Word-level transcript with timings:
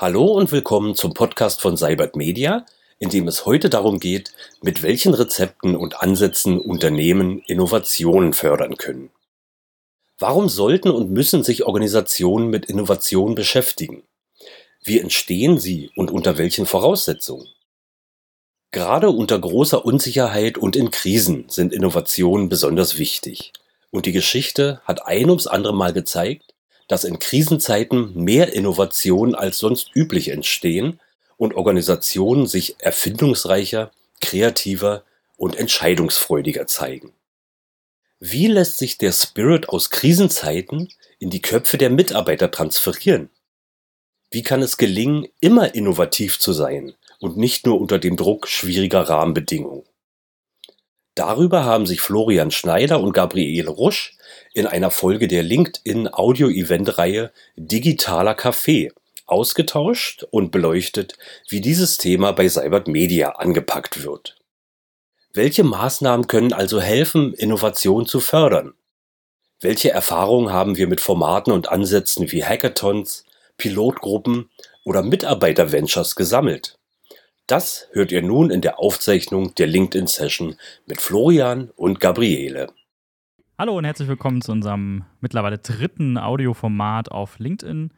Hallo 0.00 0.24
und 0.28 0.50
willkommen 0.50 0.94
zum 0.94 1.12
Podcast 1.12 1.60
von 1.60 1.76
Cybert 1.76 2.16
Media, 2.16 2.64
in 2.98 3.10
dem 3.10 3.28
es 3.28 3.44
heute 3.44 3.68
darum 3.68 4.00
geht, 4.00 4.32
mit 4.62 4.82
welchen 4.82 5.12
Rezepten 5.12 5.76
und 5.76 6.00
Ansätzen 6.00 6.58
Unternehmen 6.58 7.40
Innovationen 7.40 8.32
fördern 8.32 8.78
können. 8.78 9.10
Warum 10.18 10.48
sollten 10.48 10.88
und 10.88 11.10
müssen 11.10 11.44
sich 11.44 11.66
Organisationen 11.66 12.48
mit 12.48 12.64
Innovation 12.64 13.34
beschäftigen? 13.34 14.02
Wie 14.82 14.98
entstehen 14.98 15.60
sie 15.60 15.90
und 15.94 16.10
unter 16.10 16.38
welchen 16.38 16.64
Voraussetzungen? 16.64 17.48
Gerade 18.70 19.10
unter 19.10 19.38
großer 19.38 19.84
Unsicherheit 19.84 20.56
und 20.56 20.76
in 20.76 20.90
Krisen 20.90 21.44
sind 21.50 21.74
Innovationen 21.74 22.48
besonders 22.48 22.96
wichtig. 22.96 23.52
Und 23.90 24.06
die 24.06 24.12
Geschichte 24.12 24.80
hat 24.86 25.06
ein 25.06 25.28
ums 25.28 25.46
andere 25.46 25.74
Mal 25.74 25.92
gezeigt, 25.92 26.49
dass 26.90 27.04
in 27.04 27.20
Krisenzeiten 27.20 28.12
mehr 28.14 28.52
Innovationen 28.52 29.36
als 29.36 29.58
sonst 29.58 29.94
üblich 29.94 30.30
entstehen 30.30 30.98
und 31.36 31.54
Organisationen 31.54 32.48
sich 32.48 32.74
erfindungsreicher, 32.80 33.92
kreativer 34.20 35.04
und 35.36 35.54
entscheidungsfreudiger 35.54 36.66
zeigen. 36.66 37.12
Wie 38.18 38.48
lässt 38.48 38.78
sich 38.78 38.98
der 38.98 39.12
Spirit 39.12 39.68
aus 39.68 39.90
Krisenzeiten 39.90 40.88
in 41.20 41.30
die 41.30 41.40
Köpfe 41.40 41.78
der 41.78 41.90
Mitarbeiter 41.90 42.50
transferieren? 42.50 43.30
Wie 44.32 44.42
kann 44.42 44.60
es 44.60 44.76
gelingen, 44.76 45.28
immer 45.38 45.76
innovativ 45.76 46.40
zu 46.40 46.52
sein 46.52 46.94
und 47.20 47.36
nicht 47.36 47.66
nur 47.66 47.80
unter 47.80 48.00
dem 48.00 48.16
Druck 48.16 48.48
schwieriger 48.48 49.02
Rahmenbedingungen? 49.02 49.84
Darüber 51.14 51.62
haben 51.64 51.86
sich 51.86 52.00
Florian 52.00 52.50
Schneider 52.50 53.00
und 53.00 53.12
Gabriele 53.12 53.70
Rusch 53.70 54.16
in 54.52 54.66
einer 54.66 54.90
Folge 54.90 55.28
der 55.28 55.42
LinkedIn 55.42 56.08
Audio-Event-Reihe 56.12 57.32
Digitaler 57.56 58.36
Café 58.36 58.92
ausgetauscht 59.26 60.24
und 60.30 60.50
beleuchtet, 60.50 61.16
wie 61.48 61.60
dieses 61.60 61.98
Thema 61.98 62.32
bei 62.32 62.48
Cybert 62.48 62.88
Media 62.88 63.30
angepackt 63.30 64.02
wird. 64.02 64.36
Welche 65.32 65.62
Maßnahmen 65.62 66.26
können 66.26 66.52
also 66.52 66.80
helfen, 66.80 67.32
Innovation 67.34 68.06
zu 68.06 68.18
fördern? 68.18 68.74
Welche 69.60 69.90
Erfahrungen 69.90 70.52
haben 70.52 70.76
wir 70.76 70.88
mit 70.88 71.00
Formaten 71.00 71.52
und 71.52 71.68
Ansätzen 71.68 72.32
wie 72.32 72.44
Hackathons, 72.44 73.24
Pilotgruppen 73.56 74.50
oder 74.84 75.02
Mitarbeiter-Ventures 75.02 76.16
gesammelt? 76.16 76.78
Das 77.46 77.86
hört 77.92 78.10
ihr 78.10 78.22
nun 78.22 78.50
in 78.50 78.62
der 78.62 78.80
Aufzeichnung 78.80 79.54
der 79.54 79.66
LinkedIn-Session 79.68 80.56
mit 80.86 81.00
Florian 81.00 81.70
und 81.76 82.00
Gabriele. 82.00 82.72
Hallo 83.60 83.76
und 83.76 83.84
herzlich 83.84 84.08
willkommen 84.08 84.40
zu 84.40 84.52
unserem 84.52 85.04
mittlerweile 85.20 85.58
dritten 85.58 86.16
Audioformat 86.16 87.12
auf 87.12 87.38
LinkedIn. 87.38 87.90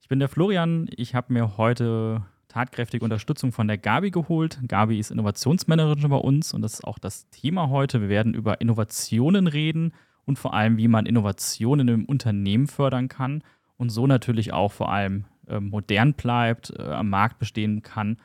Ich 0.00 0.06
bin 0.06 0.20
der 0.20 0.28
Florian. 0.28 0.88
Ich 0.94 1.16
habe 1.16 1.32
mir 1.32 1.56
heute 1.56 2.22
tatkräftige 2.46 3.04
Unterstützung 3.04 3.50
von 3.50 3.66
der 3.66 3.76
Gabi 3.76 4.12
geholt. 4.12 4.60
Gabi 4.68 5.00
ist 5.00 5.10
Innovationsmanagerin 5.10 6.10
bei 6.10 6.16
uns 6.16 6.54
und 6.54 6.62
das 6.62 6.74
ist 6.74 6.84
auch 6.84 7.00
das 7.00 7.28
Thema 7.30 7.70
heute. 7.70 8.00
Wir 8.00 8.08
werden 8.08 8.34
über 8.34 8.60
Innovationen 8.60 9.48
reden 9.48 9.94
und 10.26 10.38
vor 10.38 10.54
allem, 10.54 10.76
wie 10.76 10.86
man 10.86 11.06
Innovationen 11.06 11.88
im 11.88 12.04
Unternehmen 12.04 12.68
fördern 12.68 13.08
kann 13.08 13.42
und 13.78 13.90
so 13.90 14.06
natürlich 14.06 14.52
auch 14.52 14.70
vor 14.70 14.92
allem 14.92 15.24
äh, 15.48 15.58
modern 15.58 16.14
bleibt, 16.14 16.72
äh, 16.78 16.82
am 16.82 17.10
Markt 17.10 17.40
bestehen 17.40 17.82
kann 17.82 18.18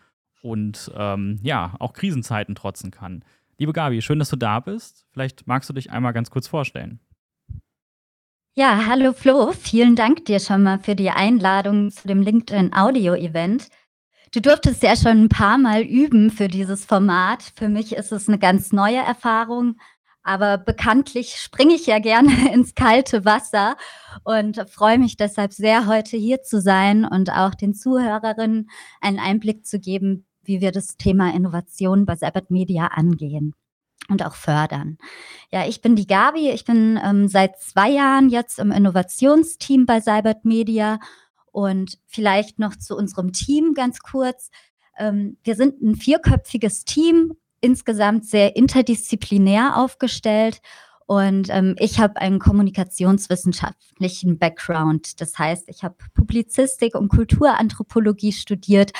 und 0.44 0.92
ähm, 0.96 1.40
ja, 1.42 1.74
auch 1.80 1.94
Krisenzeiten 1.94 2.54
trotzen 2.54 2.92
kann. 2.92 3.24
Liebe 3.58 3.72
Gabi, 3.72 4.02
schön, 4.02 4.20
dass 4.20 4.30
du 4.30 4.36
da 4.36 4.60
bist. 4.60 5.06
Vielleicht 5.12 5.48
magst 5.48 5.70
du 5.70 5.74
dich 5.74 5.90
einmal 5.90 6.12
ganz 6.12 6.30
kurz 6.30 6.48
vorstellen. 6.48 7.00
Ja, 8.58 8.86
hallo 8.88 9.14
Flo, 9.14 9.54
vielen 9.54 9.96
Dank 9.96 10.26
dir 10.26 10.40
schon 10.40 10.64
mal 10.64 10.80
für 10.80 10.96
die 10.96 11.10
Einladung 11.10 11.92
zu 11.92 12.08
dem 12.08 12.22
LinkedIn 12.22 12.74
Audio 12.74 13.14
Event. 13.14 13.70
Du 14.34 14.42
durftest 14.42 14.84
ja 14.84 14.96
schon 14.98 15.24
ein 15.24 15.30
paar 15.30 15.58
Mal 15.58 15.84
üben 15.84 16.32
für 16.32 16.50
dieses 16.50 16.84
Format. 16.84 17.54
Für 17.56 17.70
mich 17.70 17.96
ist 17.96 18.12
es 18.12 18.28
eine 18.28 18.40
ganz 18.40 18.74
neue 18.74 18.98
Erfahrung, 18.98 19.78
aber 20.24 20.58
bekanntlich 20.58 21.36
springe 21.38 21.76
ich 21.76 21.86
ja 21.86 22.00
gerne 22.00 22.52
ins 22.54 22.76
kalte 22.76 23.24
Wasser 23.24 23.78
und 24.26 24.70
freue 24.70 25.00
mich 25.00 25.16
deshalb 25.16 25.54
sehr, 25.54 25.88
heute 25.88 26.18
hier 26.18 26.42
zu 26.42 26.60
sein 26.60 27.06
und 27.06 27.32
auch 27.32 27.56
den 27.56 27.74
Zuhörerinnen 27.74 28.70
einen 29.00 29.20
Einblick 29.20 29.66
zu 29.66 29.80
geben, 29.80 30.26
wie 30.48 30.62
wir 30.62 30.72
das 30.72 30.98
Thema 30.98 31.34
Innovation 31.34 32.06
bei 32.06 32.16
Sabbath 32.16 32.52
Media 32.52 32.88
angehen 32.88 33.54
und 34.10 34.24
auch 34.24 34.36
fördern. 34.36 34.98
Ja, 35.52 35.68
ich 35.68 35.82
bin 35.82 35.96
die 35.96 36.08
Gabi. 36.08 36.52
Ich 36.52 36.66
bin 36.66 37.00
ähm, 37.04 37.28
seit 37.28 37.60
zwei 37.60 37.90
Jahren 37.90 38.30
jetzt 38.30 38.60
im 38.60 38.72
Innovationsteam 38.72 39.86
bei 39.86 40.02
Cybert 40.02 40.46
Media 40.46 41.00
und 41.52 42.00
vielleicht 42.06 42.60
noch 42.60 42.76
zu 42.76 42.96
unserem 42.96 43.32
Team 43.32 43.74
ganz 43.74 44.00
kurz. 44.00 44.50
Ähm, 44.98 45.38
wir 45.44 45.56
sind 45.56 45.82
ein 45.82 45.96
vierköpfiges 45.96 46.86
Team, 46.86 47.34
insgesamt 47.62 48.26
sehr 48.26 48.56
interdisziplinär 48.56 49.78
aufgestellt 49.78 50.62
und 51.08 51.50
ähm, 51.50 51.76
ich 51.78 52.00
habe 52.00 52.18
einen 52.18 52.40
kommunikationswissenschaftlichen 52.40 54.40
Background. 54.40 55.22
Das 55.22 55.38
heißt, 55.38 55.70
ich 55.70 55.84
habe 55.84 55.96
Publizistik 56.16 56.96
und 56.96 57.10
Kulturanthropologie 57.10 58.32
studiert 58.32 58.92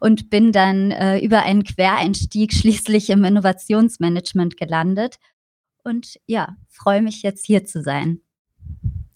und 0.00 0.30
bin 0.30 0.52
dann 0.52 0.92
äh, 0.92 1.18
über 1.18 1.42
einen 1.42 1.64
Quereinstieg 1.64 2.52
schließlich 2.52 3.10
im 3.10 3.24
Innovationsmanagement 3.24 4.56
gelandet. 4.56 5.18
Und 5.82 6.18
ja, 6.26 6.56
freue 6.68 7.02
mich 7.02 7.22
jetzt 7.22 7.44
hier 7.44 7.64
zu 7.64 7.82
sein. 7.82 8.20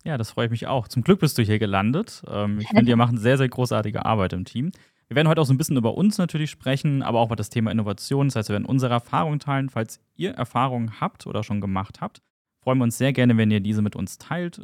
Ja, 0.04 0.18
das 0.18 0.32
freue 0.32 0.46
ich 0.46 0.50
mich 0.50 0.66
auch. 0.66 0.88
Zum 0.88 1.04
Glück 1.04 1.20
bist 1.20 1.38
du 1.38 1.42
hier 1.42 1.60
gelandet. 1.60 2.24
Ähm, 2.28 2.58
ich 2.58 2.68
finde, 2.68 2.86
ihr 2.90 2.96
macht 2.96 3.16
sehr, 3.18 3.38
sehr 3.38 3.48
großartige 3.48 4.04
Arbeit 4.04 4.32
im 4.32 4.44
Team. 4.44 4.72
Wir 5.06 5.14
werden 5.14 5.28
heute 5.28 5.42
auch 5.42 5.46
so 5.46 5.52
ein 5.52 5.58
bisschen 5.58 5.76
über 5.76 5.94
uns 5.94 6.18
natürlich 6.18 6.50
sprechen, 6.50 7.02
aber 7.02 7.20
auch 7.20 7.26
über 7.26 7.36
das 7.36 7.50
Thema 7.50 7.70
Innovation. 7.70 8.26
Das 8.26 8.34
heißt, 8.34 8.48
wir 8.48 8.54
werden 8.54 8.64
unsere 8.64 8.94
Erfahrungen 8.94 9.38
teilen. 9.38 9.68
Falls 9.68 10.00
ihr 10.16 10.32
Erfahrungen 10.32 11.00
habt 11.00 11.28
oder 11.28 11.44
schon 11.44 11.60
gemacht 11.60 12.00
habt, 12.00 12.20
freuen 12.62 12.78
wir 12.78 12.84
uns 12.84 12.98
sehr 12.98 13.12
gerne, 13.12 13.36
wenn 13.36 13.50
ihr 13.50 13.60
diese 13.60 13.82
mit 13.82 13.96
uns 13.96 14.18
teilt. 14.18 14.62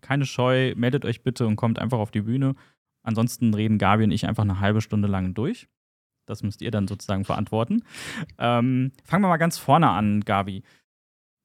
Keine 0.00 0.26
Scheu, 0.26 0.74
meldet 0.76 1.04
euch 1.04 1.22
bitte 1.22 1.46
und 1.46 1.56
kommt 1.56 1.78
einfach 1.78 1.98
auf 1.98 2.10
die 2.10 2.22
Bühne. 2.22 2.54
Ansonsten 3.02 3.54
reden 3.54 3.78
Gabi 3.78 4.04
und 4.04 4.10
ich 4.10 4.26
einfach 4.26 4.42
eine 4.42 4.60
halbe 4.60 4.80
Stunde 4.80 5.08
lang 5.08 5.32
durch. 5.32 5.68
Das 6.26 6.42
müsst 6.42 6.60
ihr 6.60 6.72
dann 6.72 6.88
sozusagen 6.88 7.24
verantworten. 7.24 7.84
Ähm, 8.38 8.90
fangen 9.04 9.22
wir 9.22 9.28
mal 9.28 9.36
ganz 9.36 9.58
vorne 9.58 9.88
an, 9.90 10.22
Gabi. 10.22 10.64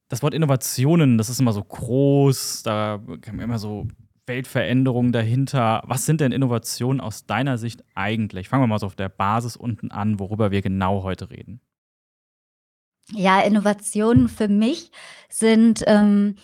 Das 0.10 0.24
Wort 0.24 0.34
Innovationen, 0.34 1.20
das 1.20 1.30
ist 1.30 1.40
immer 1.40 1.54
so 1.54 1.64
groß, 1.64 2.64
da 2.64 3.00
wir 3.06 3.44
immer 3.44 3.60
so 3.60 3.88
Weltveränderungen 4.26 5.12
dahinter. 5.12 5.84
Was 5.86 6.06
sind 6.06 6.20
denn 6.20 6.32
Innovationen 6.32 7.00
aus 7.00 7.28
deiner 7.28 7.60
Sicht 7.60 7.84
eigentlich? 7.94 8.50
Fangen 8.50 8.64
wir 8.64 8.68
mal 8.68 8.80
so 8.80 8.88
auf 8.88 8.96
der 8.96 9.10
Basis 9.10 9.56
unten 9.56 9.92
an, 9.92 10.20
worüber 10.20 10.50
wir 10.52 10.62
genau 10.62 11.04
heute 11.04 11.30
reden. 11.30 11.62
Ja, 13.14 13.42
Innovationen 13.42 14.30
für 14.30 14.48
mich 14.48 14.92
sind 15.30 15.84
ähm, 15.88 16.36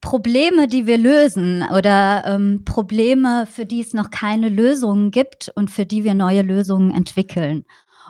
Probleme, 0.00 0.66
die 0.66 0.86
wir 0.86 0.98
lösen 0.98 1.62
oder 1.62 2.24
ähm, 2.26 2.64
Probleme, 2.64 3.46
für 3.46 3.66
die 3.66 3.80
es 3.80 3.92
noch 3.92 4.10
keine 4.10 4.48
Lösungen 4.48 5.10
gibt 5.10 5.50
und 5.54 5.70
für 5.70 5.86
die 5.86 6.04
wir 6.04 6.14
neue 6.14 6.42
Lösungen 6.42 6.90
entwickeln. 6.92 7.64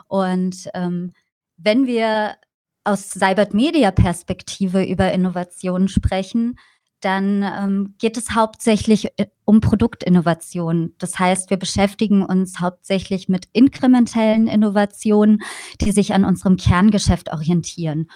Und 0.07 0.69
ähm, 0.73 1.11
wenn 1.57 1.85
wir 1.85 2.35
aus 2.83 3.09
Cybert 3.09 3.53
Media 3.53 3.91
Perspektive 3.91 4.83
über 4.83 5.11
Innovationen 5.11 5.87
sprechen, 5.87 6.57
dann 7.01 7.43
ähm, 7.43 7.95
geht 7.97 8.17
es 8.17 8.31
hauptsächlich 8.31 9.07
äh, 9.17 9.27
um 9.45 9.59
Produktinnovation. 9.59 10.93
Das 10.97 11.19
heißt, 11.19 11.49
wir 11.49 11.57
beschäftigen 11.57 12.23
uns 12.23 12.59
hauptsächlich 12.59 13.27
mit 13.27 13.47
inkrementellen 13.53 14.47
Innovationen, 14.47 15.41
die 15.81 15.91
sich 15.91 16.13
an 16.13 16.23
unserem 16.25 16.57
Kerngeschäft 16.57 17.33
orientieren 17.33 18.09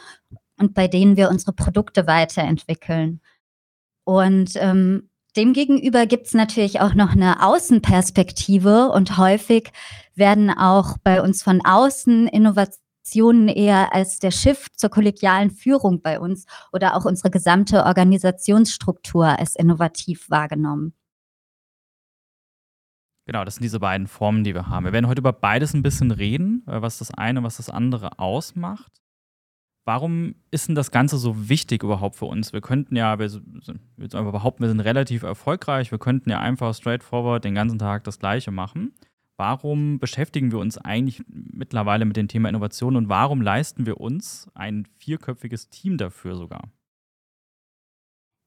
und 0.58 0.74
bei 0.74 0.88
denen 0.88 1.18
wir 1.18 1.30
unsere 1.30 1.54
Produkte 1.54 2.08
weiterentwickeln. 2.08 3.22
Und 4.06 4.52
ähm, 4.56 5.10
demgegenüber 5.36 6.06
gibt 6.06 6.28
es 6.28 6.34
natürlich 6.34 6.80
auch 6.80 6.94
noch 6.94 7.12
eine 7.12 7.44
Außenperspektive 7.44 8.90
und 8.90 9.18
häufig 9.18 9.72
werden 10.14 10.50
auch 10.52 10.98
bei 11.04 11.22
uns 11.22 11.44
von 11.44 11.66
außen 11.66 12.28
Innovationen 12.28 12.85
Organisationen 13.06 13.48
eher 13.48 13.94
als 13.94 14.20
der 14.20 14.32
Shift 14.32 14.80
zur 14.80 14.90
kollegialen 14.90 15.52
Führung 15.52 16.02
bei 16.02 16.20
uns 16.20 16.46
oder 16.74 16.96
auch 16.96 17.06
unsere 17.06 17.30
gesamte 17.30 17.86
Organisationsstruktur 17.86 19.28
als 19.40 19.56
innovativ 19.56 20.30
wahrgenommen. 20.30 20.94
Genau, 23.28 23.44
das 23.44 23.56
sind 23.56 23.64
diese 23.64 23.80
beiden 23.80 24.08
Formen, 24.08 24.44
die 24.44 24.54
wir 24.54 24.70
haben. 24.70 24.86
Wir 24.86 24.94
werden 24.94 25.08
heute 25.08 25.22
über 25.22 25.34
beides 25.34 25.74
ein 25.74 25.82
bisschen 25.82 26.12
reden, 26.12 26.64
äh, 26.68 26.82
was 26.82 27.00
das 27.00 27.12
eine, 27.12 27.42
was 27.44 27.58
das 27.58 27.70
andere 27.70 28.20
ausmacht. 28.20 29.02
Warum 29.84 30.36
ist 30.50 30.68
denn 30.68 30.76
das 30.76 30.92
Ganze 30.92 31.18
so 31.18 31.48
wichtig 31.48 31.84
überhaupt 31.84 32.16
für 32.16 32.26
uns? 32.26 32.54
Wir 32.54 32.62
könnten 32.62 32.96
ja, 32.96 33.20
wir, 33.20 33.32
wir 33.32 34.32
behaupten, 34.32 34.64
wir 34.64 34.70
sind 34.70 34.80
relativ 34.80 35.22
erfolgreich, 35.24 35.92
wir 35.92 36.00
könnten 36.00 36.30
ja 36.30 36.40
einfach 36.40 36.74
straightforward 36.74 37.44
den 37.44 37.54
ganzen 37.54 37.78
Tag 37.78 38.04
das 38.04 38.18
Gleiche 38.18 38.52
machen. 38.52 38.94
Warum 39.38 40.00
beschäftigen 40.00 40.52
wir 40.52 40.60
uns 40.60 40.78
eigentlich 40.78 41.24
mittlerweile 41.28 42.06
mit 42.06 42.16
dem 42.16 42.28
Thema 42.28 42.48
Innovation 42.48 42.96
und 42.96 43.10
warum 43.10 43.42
leisten 43.42 43.86
wir 43.86 44.00
uns 44.00 44.48
ein 44.54 44.88
vierköpfiges 44.98 45.70
Team 45.70 45.98
dafür 45.98 46.36
sogar? 46.36 46.70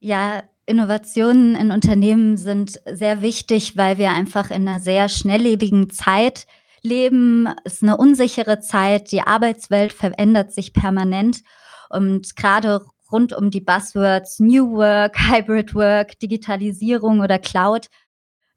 Ja, 0.00 0.44
Innovationen 0.64 1.56
in 1.56 1.70
Unternehmen 1.72 2.36
sind 2.36 2.80
sehr 2.86 3.20
wichtig, 3.20 3.76
weil 3.76 3.98
wir 3.98 4.12
einfach 4.12 4.50
in 4.50 4.68
einer 4.68 4.80
sehr 4.80 5.08
schnelllebigen 5.08 5.90
Zeit 5.90 6.46
leben. 6.82 7.48
Es 7.64 7.74
ist 7.74 7.82
eine 7.82 7.96
unsichere 7.96 8.60
Zeit. 8.60 9.10
Die 9.12 9.22
Arbeitswelt 9.22 9.92
verändert 9.92 10.52
sich 10.52 10.72
permanent. 10.72 11.42
Und 11.90 12.36
gerade 12.36 12.84
rund 13.10 13.32
um 13.32 13.50
die 13.50 13.60
Buzzwords 13.60 14.40
New 14.40 14.72
Work, 14.76 15.18
Hybrid 15.18 15.74
Work, 15.74 16.18
Digitalisierung 16.20 17.20
oder 17.20 17.38
Cloud. 17.38 17.88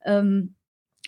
Ähm, 0.06 0.56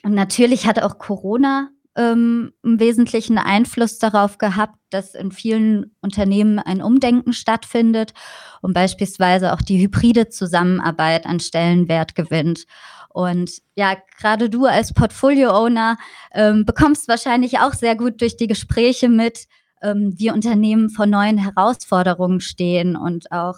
und 0.03 0.13
natürlich 0.13 0.67
hat 0.67 0.81
auch 0.81 0.97
Corona 0.97 1.69
ähm, 1.95 2.53
einen 2.63 2.79
wesentlichen 2.79 3.38
Einfluss 3.38 4.00
darauf 4.00 4.38
gehabt, 4.38 4.75
dass 4.89 5.15
in 5.15 5.31
vielen 5.31 5.95
Unternehmen 6.01 6.59
ein 6.59 6.81
Umdenken 6.81 7.33
stattfindet 7.33 8.13
und 8.61 8.73
beispielsweise 8.73 9.53
auch 9.53 9.61
die 9.61 9.81
hybride 9.81 10.29
Zusammenarbeit 10.29 11.25
an 11.25 11.39
Stellenwert 11.39 12.15
gewinnt. 12.15 12.65
Und 13.09 13.61
ja, 13.75 13.95
gerade 14.17 14.50
du 14.50 14.65
als 14.65 14.94
Portfolio-Owner 14.94 15.97
ähm, 16.33 16.65
bekommst 16.65 17.07
wahrscheinlich 17.07 17.59
auch 17.59 17.73
sehr 17.73 17.95
gut 17.95 18.21
durch 18.21 18.38
die 18.38 18.47
Gespräche 18.47 19.07
mit, 19.07 19.47
ähm, 19.83 20.13
wie 20.17 20.31
Unternehmen 20.31 20.89
vor 20.89 21.05
neuen 21.05 21.38
Herausforderungen 21.38 22.39
stehen 22.39 22.95
und 22.95 23.31
auch 23.31 23.57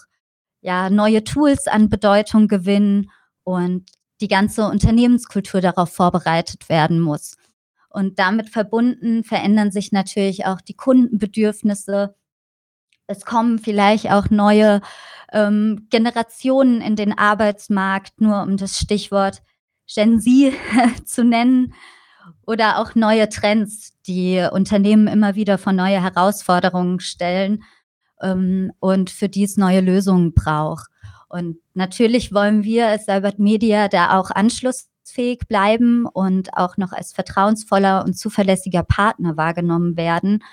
ja, 0.61 0.89
neue 0.89 1.23
Tools 1.23 1.67
an 1.67 1.89
Bedeutung 1.89 2.47
gewinnen 2.47 3.11
und 3.43 3.89
die 4.21 4.27
ganze 4.27 4.67
Unternehmenskultur 4.67 5.61
darauf 5.61 5.93
vorbereitet 5.93 6.69
werden 6.69 6.99
muss. 6.99 7.35
Und 7.89 8.19
damit 8.19 8.49
verbunden 8.49 9.23
verändern 9.23 9.71
sich 9.71 9.91
natürlich 9.91 10.45
auch 10.45 10.61
die 10.61 10.75
Kundenbedürfnisse. 10.75 12.15
Es 13.07 13.25
kommen 13.25 13.59
vielleicht 13.59 14.11
auch 14.11 14.29
neue 14.29 14.81
ähm, 15.31 15.87
Generationen 15.89 16.81
in 16.81 16.95
den 16.95 17.17
Arbeitsmarkt, 17.17 18.19
nur 18.19 18.41
um 18.41 18.57
das 18.57 18.79
Stichwort 18.79 19.41
Gen 19.87 20.19
Z 20.19 20.53
zu 21.05 21.23
nennen, 21.23 21.73
oder 22.45 22.79
auch 22.79 22.95
neue 22.95 23.29
Trends, 23.29 23.93
die 24.07 24.45
Unternehmen 24.51 25.07
immer 25.07 25.35
wieder 25.35 25.57
vor 25.57 25.73
neue 25.73 26.01
Herausforderungen 26.01 26.99
stellen 26.99 27.63
ähm, 28.21 28.71
und 28.79 29.09
für 29.09 29.29
die 29.29 29.43
es 29.43 29.57
neue 29.57 29.81
Lösungen 29.81 30.33
braucht. 30.33 30.89
Und 31.29 31.57
natürlich 31.73 32.33
wollen 32.33 32.63
wir 32.63 32.87
als 32.87 33.07
Albert 33.07 33.39
Media 33.39 33.87
da 33.87 34.19
auch 34.19 34.31
anschlussfähig 34.31 35.39
bleiben 35.47 36.05
und 36.05 36.55
auch 36.55 36.77
noch 36.77 36.91
als 36.91 37.13
vertrauensvoller 37.13 38.03
und 38.05 38.17
zuverlässiger 38.17 38.83
Partner 38.83 39.37
wahrgenommen 39.37 39.97
werden. 39.97 40.43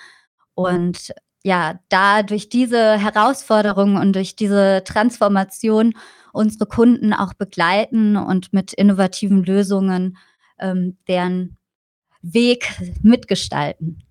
Und 0.54 1.12
ja, 1.44 1.80
da 1.88 2.22
durch 2.22 2.48
diese 2.48 2.98
Herausforderungen 2.98 3.96
und 3.96 4.14
durch 4.14 4.36
diese 4.36 4.82
Transformation 4.84 5.94
unsere 6.32 6.66
Kunden 6.66 7.12
auch 7.12 7.34
begleiten 7.34 8.16
und 8.16 8.52
mit 8.52 8.72
innovativen 8.72 9.44
Lösungen 9.44 10.16
ähm, 10.58 10.96
deren 11.08 11.58
Weg 12.22 12.70
mitgestalten. 13.02 14.02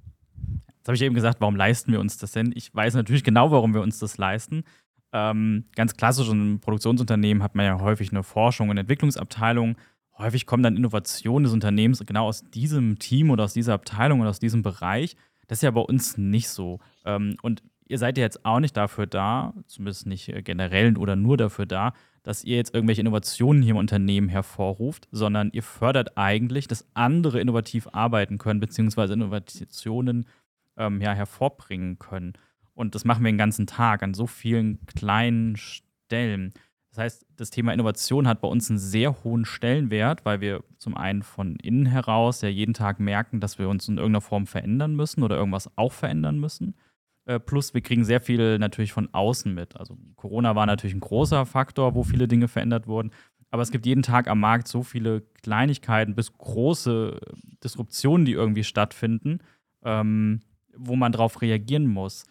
Jetzt 0.81 0.87
habe 0.87 0.95
ich 0.95 1.01
eben 1.03 1.15
gesagt, 1.15 1.39
warum 1.41 1.55
leisten 1.55 1.91
wir 1.91 1.99
uns 1.99 2.17
das 2.17 2.31
denn? 2.31 2.51
Ich 2.55 2.73
weiß 2.73 2.95
natürlich 2.95 3.23
genau, 3.23 3.51
warum 3.51 3.73
wir 3.73 3.81
uns 3.81 3.99
das 3.99 4.17
leisten. 4.17 4.63
Ähm, 5.13 5.65
ganz 5.75 5.95
klassisch 5.97 6.27
in 6.29 6.41
einem 6.41 6.59
Produktionsunternehmen 6.59 7.43
hat 7.43 7.55
man 7.55 7.65
ja 7.65 7.79
häufig 7.79 8.11
eine 8.11 8.23
Forschung 8.23 8.69
und 8.69 8.77
Entwicklungsabteilung. 8.77 9.75
Häufig 10.17 10.45
kommen 10.45 10.63
dann 10.63 10.77
Innovationen 10.77 11.43
des 11.43 11.53
Unternehmens 11.53 12.03
genau 12.05 12.27
aus 12.27 12.43
diesem 12.43 12.99
Team 12.99 13.29
oder 13.29 13.43
aus 13.43 13.53
dieser 13.53 13.73
Abteilung 13.73 14.21
oder 14.21 14.29
aus 14.29 14.39
diesem 14.39 14.61
Bereich. 14.61 15.15
Das 15.47 15.57
ist 15.57 15.63
ja 15.63 15.71
bei 15.71 15.81
uns 15.81 16.17
nicht 16.17 16.49
so. 16.49 16.79
Ähm, 17.05 17.35
und 17.41 17.63
ihr 17.87 17.97
seid 17.97 18.17
ja 18.17 18.23
jetzt 18.23 18.45
auch 18.45 18.59
nicht 18.59 18.77
dafür 18.77 19.05
da, 19.05 19.53
zumindest 19.67 20.07
nicht 20.07 20.29
äh, 20.29 20.41
generell 20.41 20.97
oder 20.97 21.15
nur 21.15 21.37
dafür 21.37 21.65
da, 21.65 21.93
dass 22.23 22.43
ihr 22.43 22.55
jetzt 22.55 22.73
irgendwelche 22.73 23.01
Innovationen 23.01 23.61
hier 23.61 23.71
im 23.71 23.77
Unternehmen 23.77 24.29
hervorruft, 24.29 25.07
sondern 25.11 25.49
ihr 25.53 25.63
fördert 25.63 26.17
eigentlich, 26.17 26.67
dass 26.67 26.87
andere 26.93 27.41
innovativ 27.41 27.87
arbeiten 27.91 28.37
können, 28.37 28.59
beziehungsweise 28.59 29.13
Innovationen 29.13 30.25
ähm, 30.77 31.01
ja, 31.01 31.13
hervorbringen 31.13 31.99
können. 31.99 32.33
Und 32.73 32.95
das 32.95 33.05
machen 33.05 33.23
wir 33.23 33.31
den 33.31 33.37
ganzen 33.37 33.67
Tag 33.67 34.03
an 34.03 34.13
so 34.13 34.27
vielen 34.27 34.85
kleinen 34.85 35.55
Stellen. 35.57 36.53
Das 36.91 36.97
heißt, 36.97 37.25
das 37.37 37.51
Thema 37.51 37.73
Innovation 37.73 38.27
hat 38.27 38.41
bei 38.41 38.47
uns 38.47 38.69
einen 38.69 38.79
sehr 38.79 39.23
hohen 39.23 39.45
Stellenwert, 39.45 40.25
weil 40.25 40.41
wir 40.41 40.63
zum 40.77 40.97
einen 40.97 41.23
von 41.23 41.55
innen 41.55 41.85
heraus 41.85 42.41
ja 42.41 42.49
jeden 42.49 42.73
Tag 42.73 42.99
merken, 42.99 43.39
dass 43.39 43.59
wir 43.59 43.69
uns 43.69 43.87
in 43.87 43.97
irgendeiner 43.97 44.21
Form 44.21 44.45
verändern 44.45 44.95
müssen 44.95 45.23
oder 45.23 45.37
irgendwas 45.37 45.69
auch 45.77 45.93
verändern 45.93 46.39
müssen. 46.39 46.75
Äh, 47.25 47.39
plus, 47.39 47.73
wir 47.73 47.81
kriegen 47.81 48.03
sehr 48.03 48.19
viel 48.19 48.59
natürlich 48.59 48.91
von 48.91 49.13
außen 49.13 49.53
mit. 49.53 49.77
Also 49.77 49.97
Corona 50.15 50.55
war 50.55 50.65
natürlich 50.65 50.95
ein 50.95 50.99
großer 50.99 51.45
Faktor, 51.45 51.95
wo 51.95 52.03
viele 52.03 52.27
Dinge 52.27 52.49
verändert 52.49 52.87
wurden. 52.87 53.11
Aber 53.51 53.61
es 53.61 53.71
gibt 53.71 53.85
jeden 53.85 54.01
Tag 54.01 54.27
am 54.27 54.39
Markt 54.39 54.67
so 54.67 54.83
viele 54.83 55.21
Kleinigkeiten 55.43 56.15
bis 56.15 56.33
große 56.33 57.19
Disruptionen, 57.63 58.25
die 58.25 58.31
irgendwie 58.33 58.63
stattfinden, 58.63 59.39
ähm, 59.83 60.41
wo 60.75 60.95
man 60.95 61.11
darauf 61.11 61.41
reagieren 61.41 61.87
muss. 61.87 62.25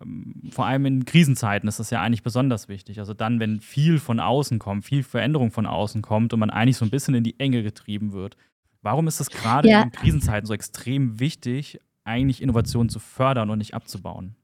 Ähm, 0.00 0.50
vor 0.50 0.66
allem 0.66 0.86
in 0.86 1.04
Krisenzeiten 1.04 1.68
ist 1.68 1.78
das 1.78 1.90
ja 1.90 2.02
eigentlich 2.02 2.22
besonders 2.22 2.68
wichtig. 2.68 2.98
Also 2.98 3.14
dann, 3.14 3.40
wenn 3.40 3.60
viel 3.60 3.98
von 3.98 4.20
außen 4.20 4.58
kommt, 4.58 4.84
viel 4.84 5.02
Veränderung 5.02 5.50
von 5.50 5.66
außen 5.66 6.02
kommt 6.02 6.32
und 6.32 6.40
man 6.40 6.50
eigentlich 6.50 6.76
so 6.76 6.84
ein 6.84 6.90
bisschen 6.90 7.14
in 7.14 7.24
die 7.24 7.38
Enge 7.38 7.62
getrieben 7.62 8.12
wird. 8.12 8.36
Warum 8.82 9.08
ist 9.08 9.20
es 9.20 9.30
gerade 9.30 9.68
ja. 9.68 9.82
in 9.82 9.92
Krisenzeiten 9.92 10.46
so 10.46 10.52
extrem 10.52 11.18
wichtig, 11.18 11.80
eigentlich 12.04 12.42
Innovation 12.42 12.88
zu 12.88 12.98
fördern 12.98 13.50
und 13.50 13.58
nicht 13.58 13.74
abzubauen? 13.74 14.36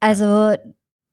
Also 0.00 0.56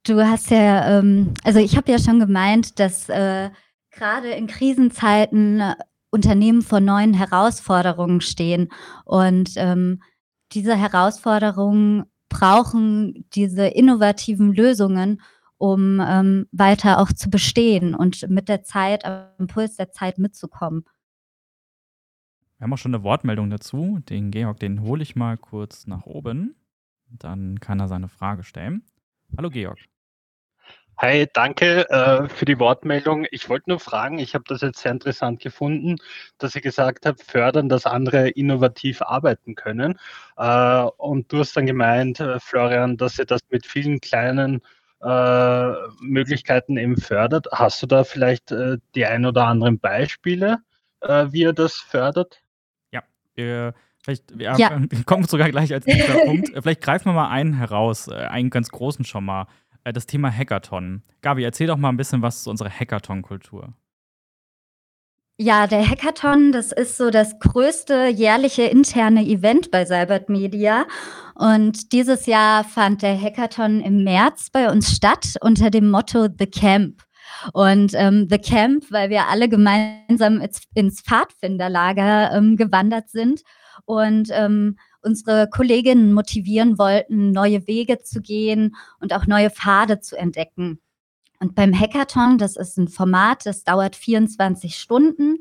du 0.04 0.28
hast 0.28 0.50
ja, 0.50 0.98
ähm, 0.98 1.34
also 1.44 1.60
ich 1.60 1.78
habe 1.78 1.92
ja 1.92 2.00
schon 2.00 2.20
gemeint, 2.20 2.80
dass 2.80 3.08
äh, 3.10 3.52
gerade 3.92 4.32
in 4.32 4.48
Krisenzeiten 4.48 5.60
äh, 5.60 5.76
Unternehmen 6.10 6.64
vor 6.64 6.80
neuen 6.80 7.14
Herausforderungen 7.14 8.22
stehen 8.22 8.70
und 9.06 9.52
ähm, 9.58 10.02
diese 10.52 10.76
Herausforderungen 10.76 12.06
brauchen 12.30 13.26
diese 13.34 13.68
innovativen 13.68 14.54
Lösungen, 14.54 15.22
um 15.58 16.00
ähm, 16.00 16.48
weiter 16.52 17.00
auch 17.00 17.12
zu 17.12 17.30
bestehen 17.30 17.96
und 17.96 18.30
mit 18.30 18.48
der 18.48 18.64
Zeit, 18.64 19.04
am 19.06 19.48
Puls 19.48 19.76
der 19.76 19.92
Zeit 19.92 20.18
mitzukommen. 20.18 20.86
Wir 22.58 22.66
haben 22.66 22.74
auch 22.74 22.78
schon 22.78 22.94
eine 22.94 23.04
Wortmeldung 23.04 23.50
dazu. 23.50 24.00
Den 24.10 24.32
Georg, 24.32 24.60
den 24.60 24.82
hole 24.82 25.02
ich 25.02 25.16
mal 25.16 25.38
kurz 25.38 25.88
nach 25.88 26.06
oben. 26.06 26.56
Dann 27.10 27.60
kann 27.60 27.80
er 27.80 27.88
seine 27.88 28.10
Frage 28.10 28.44
stellen. 28.44 28.84
Hallo 29.38 29.50
Georg. 29.50 29.80
Hi, 31.02 31.28
danke 31.32 31.90
äh, 31.90 32.28
für 32.28 32.44
die 32.44 32.60
Wortmeldung. 32.60 33.26
Ich 33.32 33.48
wollte 33.48 33.70
nur 33.70 33.80
fragen, 33.80 34.20
ich 34.20 34.34
habe 34.34 34.44
das 34.50 34.60
jetzt 34.60 34.82
sehr 34.82 34.92
interessant 34.92 35.40
gefunden, 35.40 35.96
dass 36.40 36.56
ihr 36.56 36.62
gesagt 36.62 37.06
habt, 37.06 37.24
fördern, 37.24 37.70
dass 37.70 37.86
andere 37.86 38.28
innovativ 38.28 39.02
arbeiten 39.02 39.56
können. 39.56 39.98
Äh, 40.36 40.82
und 40.98 41.32
du 41.32 41.40
hast 41.40 41.56
dann 41.56 41.68
gemeint, 41.68 42.20
äh, 42.20 42.38
Florian, 42.42 42.98
dass 42.98 43.18
ihr 43.18 43.24
das 43.24 43.40
mit 43.50 43.66
vielen 43.66 44.02
kleinen 44.02 44.62
äh, 45.02 45.72
Möglichkeiten 46.02 46.76
eben 46.76 46.98
fördert. 46.98 47.48
Hast 47.54 47.82
du 47.82 47.88
da 47.88 48.04
vielleicht 48.04 48.52
äh, 48.52 48.76
die 48.94 49.06
ein 49.06 49.26
oder 49.26 49.46
anderen 49.46 49.80
Beispiele, 49.80 50.58
äh, 51.00 51.28
wie 51.30 51.44
ihr 51.44 51.54
das 51.54 51.76
fördert? 51.78 52.42
Wir, 53.36 53.74
vielleicht, 54.04 54.38
wir 54.38 54.54
ja. 54.58 54.82
kommen 55.06 55.24
sogar 55.24 55.50
gleich 55.50 55.72
als 55.74 55.86
nächster 55.86 56.26
Punkt. 56.26 56.50
Vielleicht 56.62 56.82
greifen 56.82 57.06
wir 57.06 57.14
mal 57.14 57.30
einen 57.30 57.54
heraus, 57.54 58.10
einen 58.10 58.50
ganz 58.50 58.68
großen 58.68 59.06
schon 59.06 59.24
mal. 59.24 59.48
Äh, 59.90 59.94
das 59.94 60.06
Thema 60.06 60.32
Hackathon. 60.32 61.04
Gabi, 61.22 61.44
erzähl 61.44 61.68
doch 61.68 61.78
mal 61.78 61.90
ein 61.90 61.98
bisschen 61.98 62.22
was 62.22 62.44
zu 62.44 62.50
unserer 62.50 62.70
Hackathon-Kultur. 62.70 63.74
Ja, 65.42 65.68
der 65.68 65.88
Hackathon, 65.88 66.52
das 66.52 66.74
ist 66.74 66.98
so 66.98 67.12
das 67.12 67.40
größte 67.40 68.08
jährliche 68.08 68.64
interne 68.64 69.26
Event 69.26 69.72
bei 69.72 69.86
Cybert 69.86 70.28
Media. 70.28 70.86
Und 71.34 71.94
dieses 71.94 72.26
Jahr 72.26 72.66
fand 72.66 73.02
der 73.02 73.20
Hackathon 73.20 73.80
im 73.80 74.04
März 74.04 74.50
bei 74.52 74.70
uns 74.70 74.94
statt 74.94 75.36
unter 75.40 75.70
dem 75.70 75.90
Motto 75.90 76.28
The 76.38 76.46
Camp. 76.46 77.04
Und 77.54 77.94
ähm, 77.96 78.28
The 78.30 78.38
Camp, 78.38 78.84
weil 78.92 79.10
wir 79.10 79.28
alle 79.28 79.48
gemeinsam 79.48 80.42
ins, 80.42 80.64
ins 80.76 81.02
Pfadfinderlager 81.02 82.34
ähm, 82.34 82.58
gewandert 82.58 83.10
sind 83.10 83.42
und 83.86 84.30
ähm, 84.34 84.78
unsere 85.02 85.50
Kolleginnen 85.50 86.14
motivieren 86.14 86.78
wollten, 86.78 87.32
neue 87.32 87.68
Wege 87.68 88.00
zu 88.00 88.22
gehen 88.22 88.76
und 89.00 89.14
auch 89.14 89.26
neue 89.28 89.50
Pfade 89.50 90.00
zu 90.00 90.18
entdecken. 90.18 90.80
Und 91.42 91.56
beim 91.56 91.74
Hackathon, 91.74 92.38
das 92.38 92.58
ist 92.58 92.78
ein 92.78 92.90
Format, 92.90 93.46
das 93.46 93.64
dauert 93.64 93.96
24 93.96 94.76
Stunden 94.76 95.38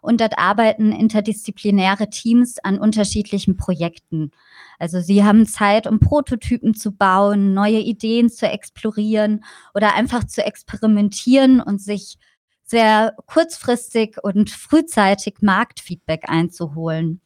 und 0.00 0.22
dort 0.22 0.38
arbeiten 0.38 0.92
interdisziplinäre 0.92 2.08
Teams 2.08 2.58
an 2.58 2.78
unterschiedlichen 2.78 3.58
Projekten. 3.58 4.30
Also 4.78 5.00
sie 5.00 5.24
haben 5.24 5.46
Zeit, 5.46 5.86
um 5.86 6.00
Prototypen 6.00 6.74
zu 6.74 6.92
bauen, 6.92 7.52
neue 7.52 7.80
Ideen 7.80 8.30
zu 8.30 8.46
explorieren 8.48 9.44
oder 9.74 9.94
einfach 9.94 10.24
zu 10.24 10.42
experimentieren 10.42 11.60
und 11.60 11.82
sich 11.82 12.16
sehr 12.64 13.14
kurzfristig 13.26 14.16
und 14.22 14.48
frühzeitig 14.48 15.36
Marktfeedback 15.42 16.30
einzuholen. 16.30 17.20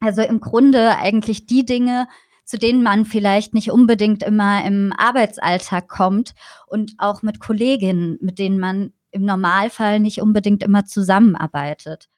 Also 0.00 0.22
im 0.22 0.40
Grunde 0.40 0.96
eigentlich 0.96 1.46
die 1.46 1.64
Dinge, 1.64 2.08
zu 2.44 2.58
denen 2.58 2.82
man 2.82 3.04
vielleicht 3.04 3.54
nicht 3.54 3.70
unbedingt 3.70 4.22
immer 4.22 4.64
im 4.64 4.92
Arbeitsalltag 4.96 5.88
kommt 5.88 6.34
und 6.66 6.94
auch 6.98 7.22
mit 7.22 7.38
Kolleginnen, 7.38 8.18
mit 8.20 8.38
denen 8.38 8.58
man 8.58 8.92
im 9.12 9.24
Normalfall 9.24 10.00
nicht 10.00 10.20
unbedingt 10.20 10.62
immer 10.62 10.84
zusammenarbeitet. 10.84 12.08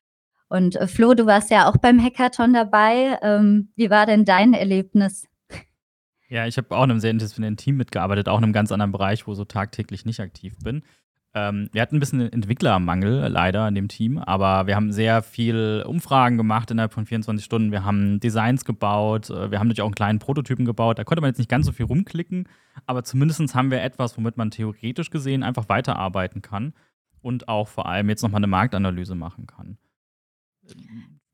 Und 0.48 0.76
äh, 0.76 0.86
Flo, 0.86 1.14
du 1.14 1.26
warst 1.26 1.50
ja 1.50 1.68
auch 1.68 1.76
beim 1.76 2.02
Hackathon 2.02 2.52
dabei. 2.52 3.18
Ähm, 3.22 3.72
wie 3.74 3.90
war 3.90 4.06
denn 4.06 4.24
dein 4.24 4.52
Erlebnis? 4.52 5.26
Ja, 6.28 6.46
ich 6.46 6.56
habe 6.56 6.74
auch 6.74 6.84
in 6.84 6.90
einem 6.90 7.00
sehr 7.00 7.10
interdisziplinären 7.10 7.58
Team 7.58 7.76
mitgearbeitet, 7.76 8.28
auch 8.28 8.38
in 8.38 8.44
einem 8.44 8.52
ganz 8.54 8.72
anderen 8.72 8.92
Bereich, 8.92 9.26
wo 9.26 9.34
so 9.34 9.44
tagtäglich 9.44 10.06
nicht 10.06 10.20
aktiv 10.20 10.54
bin. 10.62 10.82
Ähm, 11.34 11.68
wir 11.72 11.80
hatten 11.80 11.96
ein 11.96 12.00
bisschen 12.00 12.30
Entwicklermangel 12.30 13.28
leider 13.28 13.66
in 13.66 13.74
dem 13.74 13.88
Team, 13.88 14.18
aber 14.18 14.66
wir 14.66 14.76
haben 14.76 14.92
sehr 14.92 15.22
viel 15.22 15.82
Umfragen 15.86 16.36
gemacht 16.36 16.70
innerhalb 16.70 16.92
von 16.92 17.06
24 17.06 17.44
Stunden. 17.44 17.72
Wir 17.72 17.84
haben 17.84 18.20
Designs 18.20 18.66
gebaut, 18.66 19.30
äh, 19.30 19.50
wir 19.50 19.58
haben 19.58 19.68
natürlich 19.68 19.82
auch 19.82 19.86
einen 19.86 19.94
kleinen 19.94 20.18
Prototypen 20.18 20.66
gebaut. 20.66 20.98
Da 20.98 21.04
konnte 21.04 21.22
man 21.22 21.30
jetzt 21.30 21.38
nicht 21.38 21.48
ganz 21.48 21.64
so 21.64 21.72
viel 21.72 21.86
rumklicken, 21.86 22.48
aber 22.84 23.02
zumindest 23.02 23.54
haben 23.54 23.70
wir 23.70 23.82
etwas, 23.82 24.16
womit 24.18 24.36
man 24.36 24.50
theoretisch 24.50 25.08
gesehen 25.08 25.42
einfach 25.42 25.70
weiterarbeiten 25.70 26.42
kann 26.42 26.74
und 27.22 27.48
auch 27.48 27.68
vor 27.68 27.86
allem 27.86 28.10
jetzt 28.10 28.22
nochmal 28.22 28.40
eine 28.40 28.48
Marktanalyse 28.48 29.14
machen 29.14 29.46
kann. 29.46 29.78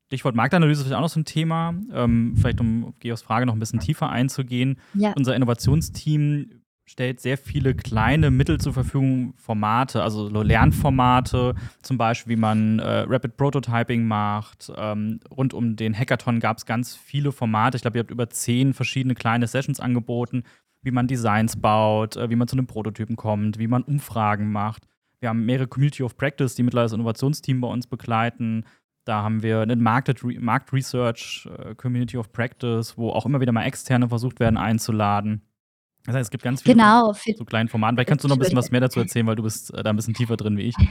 Stichwort 0.07 0.33
Marktanalyse 0.33 0.81
ist 0.81 0.87
vielleicht 0.87 0.97
auch 0.97 1.03
noch 1.03 1.09
so 1.09 1.19
ein 1.19 1.25
Thema. 1.25 1.75
Ähm, 1.91 2.33
vielleicht, 2.35 2.59
um 2.61 2.85
auf 2.85 2.99
Geos 2.99 3.21
Frage 3.21 3.45
noch 3.45 3.53
ein 3.53 3.59
bisschen 3.59 3.79
tiefer 3.79 4.09
einzugehen. 4.09 4.79
Ja. 4.93 5.13
Unser 5.15 5.35
Innovationsteam 5.35 6.58
stellt 6.89 7.19
sehr 7.19 7.37
viele 7.37 7.75
kleine 7.75 8.31
Mittel 8.31 8.59
zur 8.59 8.73
Verfügung, 8.73 9.33
Formate, 9.37 10.01
also 10.01 10.27
Lernformate, 10.27 11.53
zum 11.83 11.99
Beispiel, 11.99 12.35
wie 12.35 12.39
man 12.39 12.79
äh, 12.79 13.05
Rapid 13.07 13.37
Prototyping 13.37 14.07
macht. 14.07 14.71
Ähm, 14.75 15.19
rund 15.29 15.53
um 15.53 15.75
den 15.75 15.97
Hackathon 15.97 16.39
gab 16.39 16.57
es 16.57 16.65
ganz 16.65 16.95
viele 16.95 17.31
Formate. 17.31 17.77
Ich 17.77 17.83
glaube, 17.83 17.99
ihr 17.99 18.01
habt 18.01 18.11
über 18.11 18.29
zehn 18.31 18.73
verschiedene 18.73 19.13
kleine 19.13 19.45
Sessions 19.45 19.79
angeboten, 19.79 20.43
wie 20.81 20.89
man 20.89 21.05
Designs 21.05 21.61
baut, 21.61 22.15
äh, 22.15 22.31
wie 22.31 22.35
man 22.35 22.47
zu 22.47 22.55
einem 22.55 22.65
Prototypen 22.65 23.15
kommt, 23.15 23.59
wie 23.59 23.67
man 23.67 23.83
Umfragen 23.83 24.51
macht. 24.51 24.87
Wir 25.19 25.29
haben 25.29 25.45
mehrere 25.45 25.67
Community 25.67 26.01
of 26.01 26.17
Practice, 26.17 26.55
die 26.55 26.63
mittlerweile 26.63 26.85
das 26.85 26.93
Innovationsteam 26.93 27.61
bei 27.61 27.67
uns 27.67 27.85
begleiten. 27.85 28.65
Da 29.05 29.21
haben 29.21 29.43
wir 29.43 29.61
eine 29.61 29.75
Market, 29.75 30.23
Markt 30.23 30.73
Research, 30.73 31.47
äh, 31.55 31.75
Community 31.75 32.17
of 32.17 32.31
Practice, 32.31 32.97
wo 32.97 33.11
auch 33.11 33.27
immer 33.27 33.41
wieder 33.41 33.51
mal 33.51 33.65
Externe 33.65 34.09
versucht 34.09 34.39
werden 34.39 34.57
einzuladen. 34.57 35.43
Das 36.09 36.15
heißt, 36.15 36.25
es 36.25 36.31
gibt 36.31 36.43
ganz 36.43 36.63
viele 36.63 36.73
genau, 36.73 37.13
so 37.13 37.45
kleinen 37.45 37.69
Formaten. 37.69 37.95
Vielleicht 37.95 38.09
kannst 38.09 38.23
du 38.23 38.27
noch 38.27 38.35
ein 38.35 38.39
bisschen 38.39 38.57
was 38.57 38.71
mehr 38.71 38.81
dazu 38.81 38.99
erzählen, 38.99 39.27
weil 39.27 39.35
du 39.35 39.43
bist 39.43 39.71
äh, 39.75 39.83
da 39.83 39.91
ein 39.91 39.95
bisschen 39.95 40.15
tiefer 40.15 40.37
drin 40.37 40.57
wie 40.57 40.63
ich. 40.63 40.75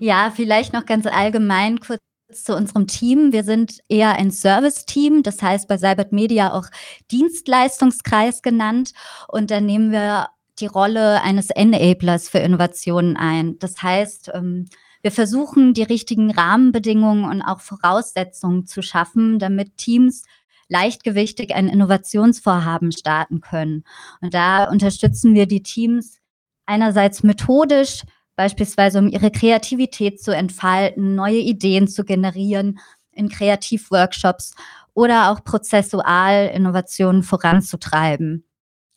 Ja, 0.00 0.32
vielleicht 0.34 0.72
noch 0.72 0.86
ganz 0.86 1.04
allgemein 1.04 1.80
kurz 1.80 2.00
zu 2.32 2.56
unserem 2.56 2.86
Team. 2.86 3.30
Wir 3.30 3.44
sind 3.44 3.80
eher 3.90 4.14
ein 4.14 4.30
Service-Team, 4.30 5.22
das 5.22 5.42
heißt 5.42 5.68
bei 5.68 5.76
Cybert 5.76 6.12
Media 6.12 6.54
auch 6.54 6.64
Dienstleistungskreis 7.10 8.40
genannt. 8.40 8.92
Und 9.28 9.50
da 9.50 9.60
nehmen 9.60 9.92
wir 9.92 10.28
die 10.60 10.66
Rolle 10.66 11.20
eines 11.20 11.50
Enablers 11.50 12.30
für 12.30 12.38
Innovationen 12.38 13.18
ein. 13.18 13.58
Das 13.58 13.82
heißt, 13.82 14.30
ähm, 14.32 14.64
wir 15.02 15.12
versuchen, 15.12 15.74
die 15.74 15.82
richtigen 15.82 16.30
Rahmenbedingungen 16.30 17.26
und 17.26 17.42
auch 17.42 17.60
Voraussetzungen 17.60 18.64
zu 18.64 18.80
schaffen, 18.80 19.38
damit 19.38 19.76
Teams 19.76 20.24
leichtgewichtig 20.68 21.54
ein 21.54 21.68
Innovationsvorhaben 21.68 22.92
starten 22.92 23.40
können. 23.40 23.84
Und 24.20 24.34
da 24.34 24.64
unterstützen 24.64 25.34
wir 25.34 25.46
die 25.46 25.62
Teams 25.62 26.18
einerseits 26.66 27.22
methodisch, 27.22 28.02
beispielsweise 28.34 28.98
um 28.98 29.08
ihre 29.08 29.30
Kreativität 29.30 30.20
zu 30.20 30.34
entfalten, 30.34 31.14
neue 31.14 31.38
Ideen 31.38 31.88
zu 31.88 32.04
generieren 32.04 32.78
in 33.12 33.28
Kreativworkshops 33.28 34.54
oder 34.92 35.30
auch 35.30 35.42
prozessual 35.44 36.50
Innovationen 36.54 37.22
voranzutreiben. 37.22 38.44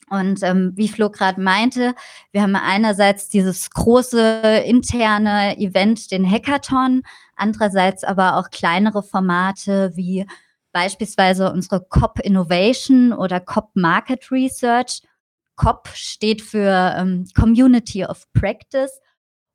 Und 0.10 0.42
ähm, 0.42 0.72
wie 0.76 0.88
Flo 0.88 1.10
gerade 1.10 1.40
meinte, 1.40 1.94
wir 2.32 2.42
haben 2.42 2.56
einerseits 2.56 3.30
dieses 3.30 3.70
große 3.70 4.64
interne 4.66 5.58
Event, 5.58 6.12
den 6.12 6.30
Hackathon, 6.30 7.04
andererseits 7.36 8.04
aber 8.04 8.38
auch 8.38 8.50
kleinere 8.50 9.04
Formate 9.04 9.92
wie 9.96 10.26
beispielsweise 10.72 11.52
unsere 11.52 11.86
COP 11.86 12.20
Innovation 12.20 13.14
oder 13.14 13.40
COP 13.40 13.72
Market 13.76 14.32
Research. 14.32 15.02
COP 15.56 15.90
steht 15.94 16.42
für 16.42 16.96
ähm, 16.98 17.26
Community 17.36 18.06
of 18.06 18.32
Practice. 18.34 19.00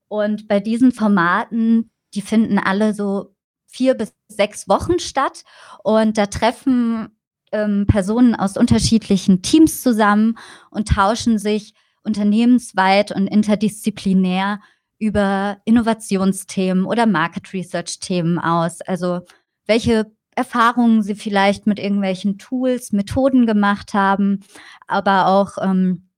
Und 0.09 0.49
bei 0.49 0.61
diesen 0.61 0.93
Formaten, 0.93 1.91
die 2.15 2.23
finden 2.23 2.59
alle 2.59 2.95
so 2.95 3.35
vier 3.67 3.95
bis 3.95 4.15
sechs 4.29 4.69
Wochen 4.69 4.99
statt. 4.99 5.45
Und 5.83 6.19
da 6.19 6.27
treffen 6.27 7.09
ähm, 7.53 7.87
Personen 7.87 8.35
aus 8.35 8.57
unterschiedlichen 8.57 9.43
Teams 9.43 9.83
zusammen 9.83 10.37
und 10.71 10.89
tauschen 10.89 11.39
sich 11.39 11.75
unternehmensweit 12.03 13.13
und 13.13 13.27
interdisziplinär 13.27 14.61
über 14.99 15.59
Innovationsthemen 15.65 16.85
oder 16.85 17.07
Market 17.07 17.53
Research 17.53 17.99
Themen 18.01 18.39
aus. 18.39 18.81
Also 18.83 19.21
welche 19.67 20.13
Erfahrungen 20.37 21.03
sie 21.03 21.15
vielleicht 21.15 21.67
mit 21.67 21.79
irgendwelchen 21.79 22.39
Tools, 22.39 22.93
Methoden 22.93 23.47
gemacht 23.47 23.95
haben, 23.95 24.41
aber 24.87 25.27
auch 25.27 25.59
ähm, 25.63 26.09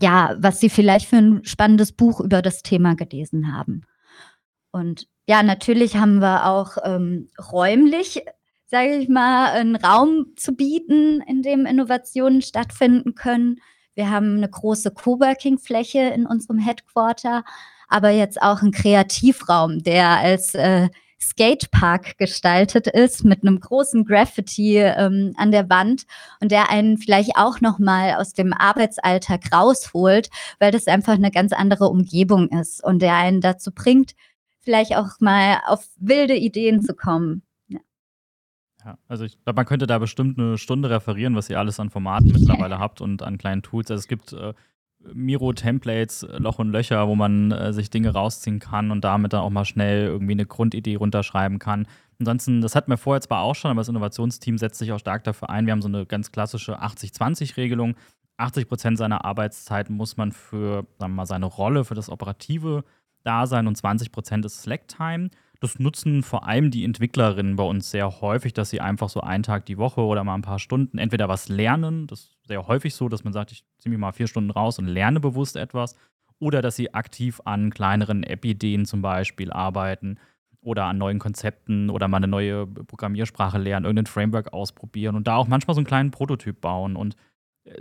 ja, 0.00 0.36
was 0.38 0.60
sie 0.60 0.70
vielleicht 0.70 1.08
für 1.08 1.16
ein 1.16 1.44
spannendes 1.44 1.92
Buch 1.92 2.20
über 2.20 2.42
das 2.42 2.62
Thema 2.62 2.94
gelesen 2.94 3.56
haben. 3.56 3.82
Und 4.70 5.08
ja, 5.26 5.42
natürlich 5.42 5.96
haben 5.96 6.20
wir 6.20 6.46
auch 6.46 6.76
ähm, 6.84 7.28
räumlich, 7.52 8.22
sage 8.66 8.96
ich 8.96 9.08
mal, 9.08 9.52
einen 9.52 9.76
Raum 9.76 10.26
zu 10.36 10.52
bieten, 10.54 11.22
in 11.26 11.42
dem 11.42 11.66
Innovationen 11.66 12.42
stattfinden 12.42 13.14
können. 13.14 13.60
Wir 13.94 14.10
haben 14.10 14.36
eine 14.36 14.48
große 14.48 14.92
Coworking-Fläche 14.92 16.00
in 16.00 16.26
unserem 16.26 16.58
Headquarter, 16.58 17.44
aber 17.88 18.10
jetzt 18.10 18.40
auch 18.40 18.62
einen 18.62 18.70
Kreativraum, 18.70 19.82
der 19.82 20.08
als 20.08 20.54
äh, 20.54 20.88
Skatepark 21.22 22.16
gestaltet 22.18 22.86
ist 22.86 23.24
mit 23.24 23.42
einem 23.42 23.60
großen 23.60 24.04
Graffiti 24.04 24.78
ähm, 24.78 25.32
an 25.36 25.50
der 25.50 25.68
Wand 25.68 26.06
und 26.40 26.50
der 26.50 26.70
einen 26.70 26.98
vielleicht 26.98 27.36
auch 27.36 27.60
noch 27.60 27.78
mal 27.78 28.14
aus 28.14 28.32
dem 28.32 28.52
Arbeitsalltag 28.52 29.52
rausholt, 29.52 30.30
weil 30.58 30.72
das 30.72 30.86
einfach 30.86 31.14
eine 31.14 31.30
ganz 31.30 31.52
andere 31.52 31.88
Umgebung 31.88 32.48
ist 32.48 32.82
und 32.82 33.00
der 33.02 33.14
einen 33.16 33.40
dazu 33.40 33.70
bringt, 33.72 34.14
vielleicht 34.60 34.96
auch 34.96 35.20
mal 35.20 35.58
auf 35.66 35.86
wilde 35.96 36.36
Ideen 36.36 36.82
zu 36.82 36.94
kommen. 36.94 37.42
Ja, 38.84 38.96
also 39.08 39.24
ich 39.24 39.42
glaube, 39.44 39.58
man 39.58 39.66
könnte 39.66 39.86
da 39.86 39.98
bestimmt 39.98 40.38
eine 40.38 40.56
Stunde 40.56 40.88
referieren, 40.88 41.36
was 41.36 41.50
ihr 41.50 41.58
alles 41.58 41.78
an 41.80 41.90
Formaten 41.90 42.32
mittlerweile 42.32 42.78
habt 42.78 43.00
und 43.02 43.22
an 43.22 43.36
kleinen 43.36 43.62
Tools. 43.62 43.90
Also 43.90 44.00
es 44.00 44.08
gibt 44.08 44.32
äh, 44.32 44.54
Miro-Templates, 45.12 46.26
Loch 46.38 46.58
und 46.58 46.70
Löcher, 46.70 47.08
wo 47.08 47.14
man 47.14 47.52
äh, 47.52 47.72
sich 47.72 47.90
Dinge 47.90 48.10
rausziehen 48.10 48.58
kann 48.58 48.90
und 48.90 49.02
damit 49.02 49.32
dann 49.32 49.40
auch 49.40 49.50
mal 49.50 49.64
schnell 49.64 50.06
irgendwie 50.06 50.32
eine 50.32 50.46
Grundidee 50.46 50.96
runterschreiben 50.96 51.58
kann. 51.58 51.86
Ansonsten, 52.18 52.60
das 52.60 52.74
hatten 52.74 52.90
wir 52.90 52.98
vorher 52.98 53.20
zwar 53.22 53.42
auch 53.42 53.54
schon, 53.54 53.70
aber 53.70 53.80
das 53.80 53.88
Innovationsteam 53.88 54.58
setzt 54.58 54.78
sich 54.78 54.92
auch 54.92 54.98
stark 54.98 55.24
dafür 55.24 55.48
ein. 55.48 55.66
Wir 55.66 55.72
haben 55.72 55.82
so 55.82 55.88
eine 55.88 56.04
ganz 56.04 56.32
klassische 56.32 56.82
80-20-Regelung. 56.82 57.94
80 58.36 58.68
Prozent 58.68 58.98
seiner 58.98 59.24
Arbeitszeit 59.24 59.88
muss 59.90 60.16
man 60.16 60.32
für, 60.32 60.86
sagen 60.98 61.12
wir 61.12 61.16
mal, 61.16 61.26
seine 61.26 61.46
Rolle, 61.46 61.84
für 61.84 61.94
das 61.94 62.10
operative 62.10 62.84
Dasein 63.22 63.66
und 63.66 63.76
20 63.76 64.12
Prozent 64.12 64.44
ist 64.44 64.62
Slack-Time. 64.62 65.30
Das 65.60 65.78
nutzen 65.78 66.22
vor 66.22 66.46
allem 66.46 66.70
die 66.70 66.84
Entwicklerinnen 66.84 67.56
bei 67.56 67.64
uns 67.64 67.90
sehr 67.90 68.22
häufig, 68.22 68.54
dass 68.54 68.70
sie 68.70 68.80
einfach 68.80 69.10
so 69.10 69.20
einen 69.20 69.42
Tag 69.42 69.66
die 69.66 69.76
Woche 69.76 70.00
oder 70.00 70.24
mal 70.24 70.34
ein 70.34 70.42
paar 70.42 70.58
Stunden 70.58 70.96
entweder 70.96 71.28
was 71.28 71.50
lernen. 71.50 72.06
Das 72.06 72.20
ist 72.20 72.38
sehr 72.46 72.66
häufig 72.66 72.94
so, 72.94 73.10
dass 73.10 73.24
man 73.24 73.34
sagt, 73.34 73.52
ich 73.52 73.64
ziehe 73.76 73.90
mich 73.90 74.00
mal 74.00 74.12
vier 74.12 74.26
Stunden 74.26 74.50
raus 74.50 74.78
und 74.78 74.86
lerne 74.86 75.20
bewusst 75.20 75.56
etwas. 75.56 75.96
Oder 76.38 76.62
dass 76.62 76.76
sie 76.76 76.94
aktiv 76.94 77.42
an 77.44 77.68
kleineren 77.68 78.22
App-Ideen 78.22 78.86
zum 78.86 79.02
Beispiel 79.02 79.52
arbeiten 79.52 80.18
oder 80.62 80.84
an 80.86 80.96
neuen 80.96 81.18
Konzepten 81.18 81.90
oder 81.90 82.08
mal 82.08 82.16
eine 82.18 82.28
neue 82.28 82.66
Programmiersprache 82.66 83.58
lernen, 83.58 83.84
irgendein 83.84 84.06
Framework 84.06 84.54
ausprobieren 84.54 85.14
und 85.14 85.26
da 85.26 85.36
auch 85.36 85.48
manchmal 85.48 85.74
so 85.74 85.80
einen 85.80 85.86
kleinen 85.86 86.10
Prototyp 86.10 86.62
bauen. 86.62 86.96
Und 86.96 87.16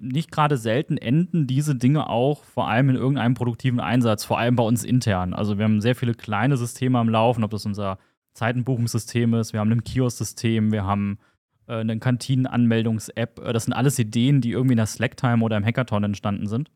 nicht 0.01 0.31
gerade 0.31 0.58
selten 0.58 0.98
enden 0.98 1.48
diese 1.48 1.75
Dinge 1.75 2.10
auch 2.10 2.43
vor 2.43 2.67
allem 2.67 2.89
in 2.89 2.96
irgendeinem 2.96 3.34
produktiven 3.34 3.79
Einsatz, 3.79 4.24
vor 4.24 4.38
allem 4.38 4.55
bei 4.55 4.63
uns 4.63 4.84
intern. 4.84 5.34
Also 5.34 5.58
wir 5.58 5.65
haben 5.65 5.81
sehr 5.81 5.96
viele 5.96 6.13
kleine 6.13 6.58
Systeme 6.58 7.00
am 7.00 7.10
Laufen, 7.10 7.43
ob 7.43 7.51
das 7.51 7.65
unser 7.65 7.98
Zeitenbuchungssystem 8.34 9.34
ist, 9.34 9.53
wir 9.53 9.60
haben 9.60 9.72
ein 9.72 9.84
Kiosk-System, 9.84 10.72
wir 10.72 10.86
haben 10.86 11.19
äh, 11.67 11.75
eine 11.75 12.00
Kantinen-Anmeldungs-App. 12.00 13.39
Äh, 13.39 13.53
das 13.53 13.65
sind 13.65 13.74
alles 13.74 14.00
Ideen, 14.00 14.41
die 14.41 14.51
irgendwie 14.51 14.74
in 14.74 14.77
der 14.77 14.86
Slacktime 14.86 15.43
oder 15.43 15.58
im 15.58 15.65
Hackathon 15.65 16.03
entstanden 16.03 16.48
sind, 16.48 16.72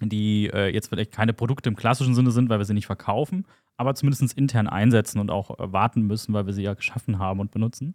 die 0.00 0.50
äh, 0.52 0.72
jetzt 0.72 0.88
vielleicht 0.88 1.12
keine 1.12 1.32
Produkte 1.32 1.68
im 1.68 1.76
klassischen 1.76 2.14
Sinne 2.14 2.30
sind, 2.30 2.48
weil 2.48 2.58
wir 2.58 2.64
sie 2.64 2.74
nicht 2.74 2.86
verkaufen, 2.86 3.46
aber 3.76 3.94
zumindest 3.94 4.36
intern 4.36 4.68
einsetzen 4.68 5.20
und 5.20 5.30
auch 5.30 5.58
äh, 5.58 5.72
warten 5.72 6.02
müssen, 6.02 6.34
weil 6.34 6.46
wir 6.46 6.52
sie 6.52 6.62
ja 6.62 6.74
geschaffen 6.74 7.18
haben 7.18 7.40
und 7.40 7.50
benutzen. 7.50 7.94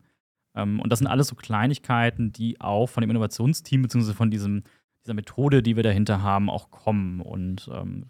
Ähm, 0.55 0.79
und 0.79 0.91
das 0.91 0.99
sind 0.99 1.07
alles 1.07 1.27
so 1.27 1.35
Kleinigkeiten, 1.35 2.31
die 2.31 2.59
auch 2.61 2.87
von 2.87 3.01
dem 3.01 3.09
Innovationsteam 3.09 3.81
bzw. 3.81 4.13
von 4.13 4.31
diesem, 4.31 4.63
dieser 5.03 5.13
Methode, 5.13 5.63
die 5.63 5.75
wir 5.75 5.83
dahinter 5.83 6.21
haben, 6.21 6.49
auch 6.49 6.71
kommen. 6.71 7.21
Und 7.21 7.69
ähm, 7.73 8.05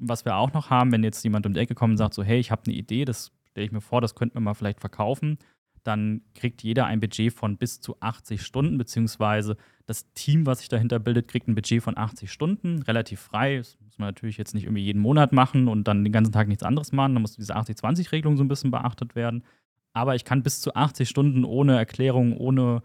was 0.00 0.24
wir 0.24 0.36
auch 0.36 0.52
noch 0.52 0.70
haben, 0.70 0.92
wenn 0.92 1.04
jetzt 1.04 1.22
jemand 1.24 1.46
um 1.46 1.54
die 1.54 1.60
Ecke 1.60 1.74
kommt 1.74 1.92
und 1.92 1.98
sagt, 1.98 2.14
so, 2.14 2.22
hey, 2.22 2.38
ich 2.38 2.50
habe 2.50 2.62
eine 2.66 2.74
Idee, 2.74 3.04
das 3.04 3.32
stelle 3.50 3.66
ich 3.66 3.72
mir 3.72 3.80
vor, 3.80 4.00
das 4.00 4.14
könnten 4.14 4.36
wir 4.36 4.40
mal 4.40 4.54
vielleicht 4.54 4.80
verkaufen, 4.80 5.38
dann 5.82 6.22
kriegt 6.34 6.62
jeder 6.62 6.86
ein 6.86 7.00
Budget 7.00 7.32
von 7.32 7.56
bis 7.56 7.80
zu 7.80 7.96
80 8.00 8.42
Stunden, 8.42 8.78
beziehungsweise 8.78 9.56
das 9.86 10.12
Team, 10.12 10.46
was 10.46 10.60
sich 10.60 10.68
dahinter 10.68 10.98
bildet, 10.98 11.28
kriegt 11.28 11.48
ein 11.48 11.54
Budget 11.54 11.82
von 11.82 11.96
80 11.96 12.30
Stunden, 12.30 12.82
relativ 12.82 13.20
frei. 13.20 13.56
Das 13.58 13.78
muss 13.80 13.98
man 13.98 14.08
natürlich 14.08 14.36
jetzt 14.36 14.54
nicht 14.54 14.64
irgendwie 14.64 14.84
jeden 14.84 15.00
Monat 15.00 15.32
machen 15.32 15.68
und 15.68 15.88
dann 15.88 16.04
den 16.04 16.12
ganzen 16.12 16.32
Tag 16.32 16.48
nichts 16.48 16.62
anderes 16.62 16.92
machen. 16.92 17.14
Da 17.14 17.20
muss 17.20 17.36
diese 17.36 17.56
80-20-Regelung 17.56 18.36
so 18.36 18.44
ein 18.44 18.48
bisschen 18.48 18.70
beachtet 18.70 19.14
werden. 19.14 19.42
Aber 19.92 20.14
ich 20.14 20.24
kann 20.24 20.42
bis 20.42 20.60
zu 20.60 20.74
80 20.74 21.08
Stunden 21.08 21.44
ohne 21.44 21.76
Erklärung, 21.76 22.36
ohne 22.36 22.82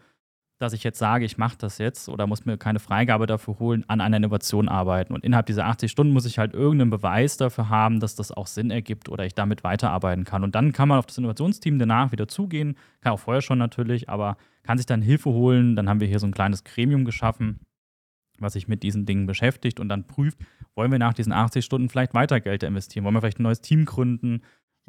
dass 0.57 0.73
ich 0.73 0.83
jetzt 0.83 0.99
sage, 0.99 1.25
ich 1.25 1.37
mache 1.37 1.57
das 1.57 1.79
jetzt 1.79 2.07
oder 2.07 2.27
muss 2.27 2.45
mir 2.45 2.57
keine 2.57 2.79
Freigabe 2.79 3.25
dafür 3.25 3.59
holen, 3.59 3.83
an 3.89 3.99
einer 3.99 4.17
Innovation 4.17 4.69
arbeiten. 4.69 5.13
Und 5.13 5.25
innerhalb 5.25 5.47
dieser 5.47 5.65
80 5.65 5.91
Stunden 5.91 6.13
muss 6.13 6.25
ich 6.25 6.39
halt 6.39 6.53
irgendeinen 6.53 6.91
Beweis 6.91 7.35
dafür 7.35 7.69
haben, 7.69 7.99
dass 7.99 8.15
das 8.15 8.31
auch 8.31 8.47
Sinn 8.47 8.71
ergibt 8.71 9.09
oder 9.09 9.25
ich 9.25 9.35
damit 9.35 9.63
weiterarbeiten 9.63 10.23
kann. 10.23 10.43
Und 10.43 10.55
dann 10.55 10.71
kann 10.71 10.87
man 10.87 10.97
auf 10.97 11.05
das 11.05 11.17
Innovationsteam 11.17 11.77
danach 11.77 12.13
wieder 12.13 12.27
zugehen, 12.27 12.77
kann 13.01 13.11
auch 13.11 13.19
vorher 13.19 13.41
schon 13.41 13.57
natürlich, 13.57 14.07
aber 14.09 14.37
kann 14.63 14.77
sich 14.77 14.85
dann 14.85 15.01
Hilfe 15.01 15.31
holen. 15.31 15.75
Dann 15.75 15.89
haben 15.89 15.99
wir 15.99 16.07
hier 16.07 16.19
so 16.19 16.27
ein 16.27 16.33
kleines 16.33 16.63
Gremium 16.63 17.03
geschaffen, 17.03 17.59
was 18.39 18.53
sich 18.53 18.69
mit 18.69 18.81
diesen 18.81 19.05
Dingen 19.05 19.25
beschäftigt 19.25 19.81
und 19.81 19.89
dann 19.89 20.07
prüft, 20.07 20.39
wollen 20.73 20.91
wir 20.91 20.99
nach 20.99 21.13
diesen 21.13 21.33
80 21.33 21.65
Stunden 21.65 21.89
vielleicht 21.89 22.13
weiter 22.13 22.39
Geld 22.39 22.63
investieren, 22.63 23.03
wollen 23.03 23.15
wir 23.15 23.21
vielleicht 23.21 23.39
ein 23.39 23.43
neues 23.43 23.61
Team 23.61 23.85
gründen, 23.85 24.41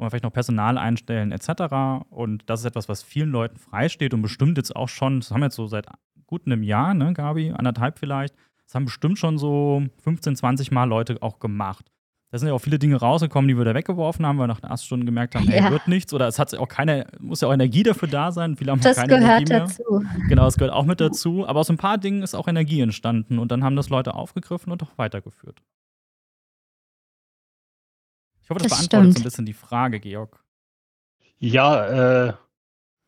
wir 0.05 0.09
vielleicht 0.09 0.23
noch 0.23 0.33
Personal 0.33 0.77
einstellen 0.77 1.31
etc. 1.31 2.05
Und 2.09 2.49
das 2.49 2.61
ist 2.61 2.65
etwas, 2.65 2.89
was 2.89 3.03
vielen 3.03 3.29
Leuten 3.29 3.57
freisteht 3.57 4.13
und 4.13 4.21
bestimmt 4.21 4.57
jetzt 4.57 4.75
auch 4.75 4.89
schon, 4.89 5.19
das 5.19 5.31
haben 5.31 5.41
wir 5.41 5.47
jetzt 5.47 5.55
so 5.55 5.67
seit 5.67 5.87
gut 6.25 6.45
einem 6.45 6.63
Jahr, 6.63 6.93
ne, 6.93 7.13
Gabi, 7.13 7.51
anderthalb 7.51 7.97
vielleicht, 7.99 8.35
das 8.65 8.75
haben 8.75 8.85
bestimmt 8.85 9.17
schon 9.17 9.37
so 9.37 9.83
15, 10.03 10.35
20 10.35 10.71
Mal 10.71 10.83
Leute 10.85 11.17
auch 11.21 11.39
gemacht. 11.39 11.89
Da 12.29 12.37
sind 12.37 12.49
ja 12.49 12.53
auch 12.53 12.59
viele 12.59 12.77
Dinge 12.77 12.97
rausgekommen, 12.97 13.47
die 13.47 13.57
wir 13.57 13.63
da 13.63 13.73
weggeworfen 13.73 14.25
haben, 14.25 14.37
weil 14.37 14.43
wir 14.43 14.47
nach 14.53 14.59
den 14.59 14.69
ersten 14.69 14.85
Stunden 14.85 15.05
gemerkt 15.05 15.33
haben, 15.35 15.47
hey, 15.47 15.63
ja. 15.63 15.71
wird 15.71 15.87
nichts. 15.87 16.13
Oder 16.13 16.27
es 16.27 16.37
hat 16.37 16.53
auch 16.55 16.67
keine, 16.67 17.07
muss 17.21 17.39
ja 17.39 17.47
auch 17.47 17.53
Energie 17.53 17.83
dafür 17.83 18.09
da 18.09 18.33
sein. 18.33 18.57
Viele 18.57 18.73
haben 18.73 18.81
das 18.81 18.97
keine 18.97 19.17
gehört 19.17 19.49
dazu. 19.49 20.03
Genau, 20.27 20.43
das 20.43 20.57
gehört 20.57 20.73
auch 20.73 20.83
mit 20.83 20.99
dazu. 20.99 21.47
Aber 21.47 21.61
aus 21.61 21.69
ein 21.69 21.77
paar 21.77 21.97
Dingen 21.97 22.23
ist 22.23 22.35
auch 22.35 22.49
Energie 22.49 22.81
entstanden 22.81 23.39
und 23.39 23.49
dann 23.53 23.63
haben 23.63 23.77
das 23.77 23.87
Leute 23.87 24.13
aufgegriffen 24.13 24.73
und 24.73 24.83
auch 24.83 24.97
weitergeführt. 24.97 25.61
Ich 28.47 28.49
hoffe, 28.49 28.63
das, 28.63 28.69
das 28.69 28.87
beantwortet 28.87 29.11
stimmt. 29.11 29.17
so 29.17 29.19
ein 29.19 29.23
bisschen 29.25 29.45
die 29.45 29.53
Frage, 29.53 29.99
Georg. 29.99 30.41
Ja, 31.37 32.27
äh, 32.27 32.33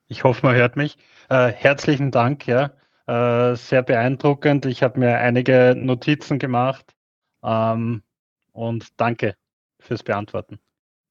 ich 0.08 0.26
hoffe, 0.26 0.46
man 0.46 0.54
hört 0.54 0.76
mich. 0.76 0.98
Äh, 1.30 1.54
herzlichen 1.54 2.12
Dank, 2.12 2.46
ja. 2.46 2.74
Äh, 3.08 3.56
sehr 3.56 3.82
beeindruckend. 3.82 4.66
Ich 4.66 4.84
habe 4.84 5.00
mir 5.00 5.18
einige 5.18 5.76
Notizen 5.78 6.40
gemacht. 6.40 6.94
Ähm, 7.42 8.04
und 8.52 9.00
danke 9.00 9.38
fürs 9.80 10.04
Beantworten. 10.04 10.60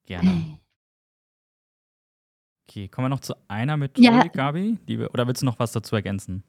Gerne. 0.05 0.59
Okay, 2.71 2.87
kommen 2.89 3.07
wir 3.07 3.09
noch 3.09 3.21
zu 3.21 3.35
einer 3.49 3.79
Methodik, 3.79 4.05
ja. 4.05 4.25
Gabi? 4.25 4.77
Wir, 4.85 5.11
oder 5.15 5.27
willst 5.27 5.41
du 5.41 5.47
noch 5.47 5.59
was 5.59 5.73
dazu 5.73 5.97
ergänzen? 5.97 6.45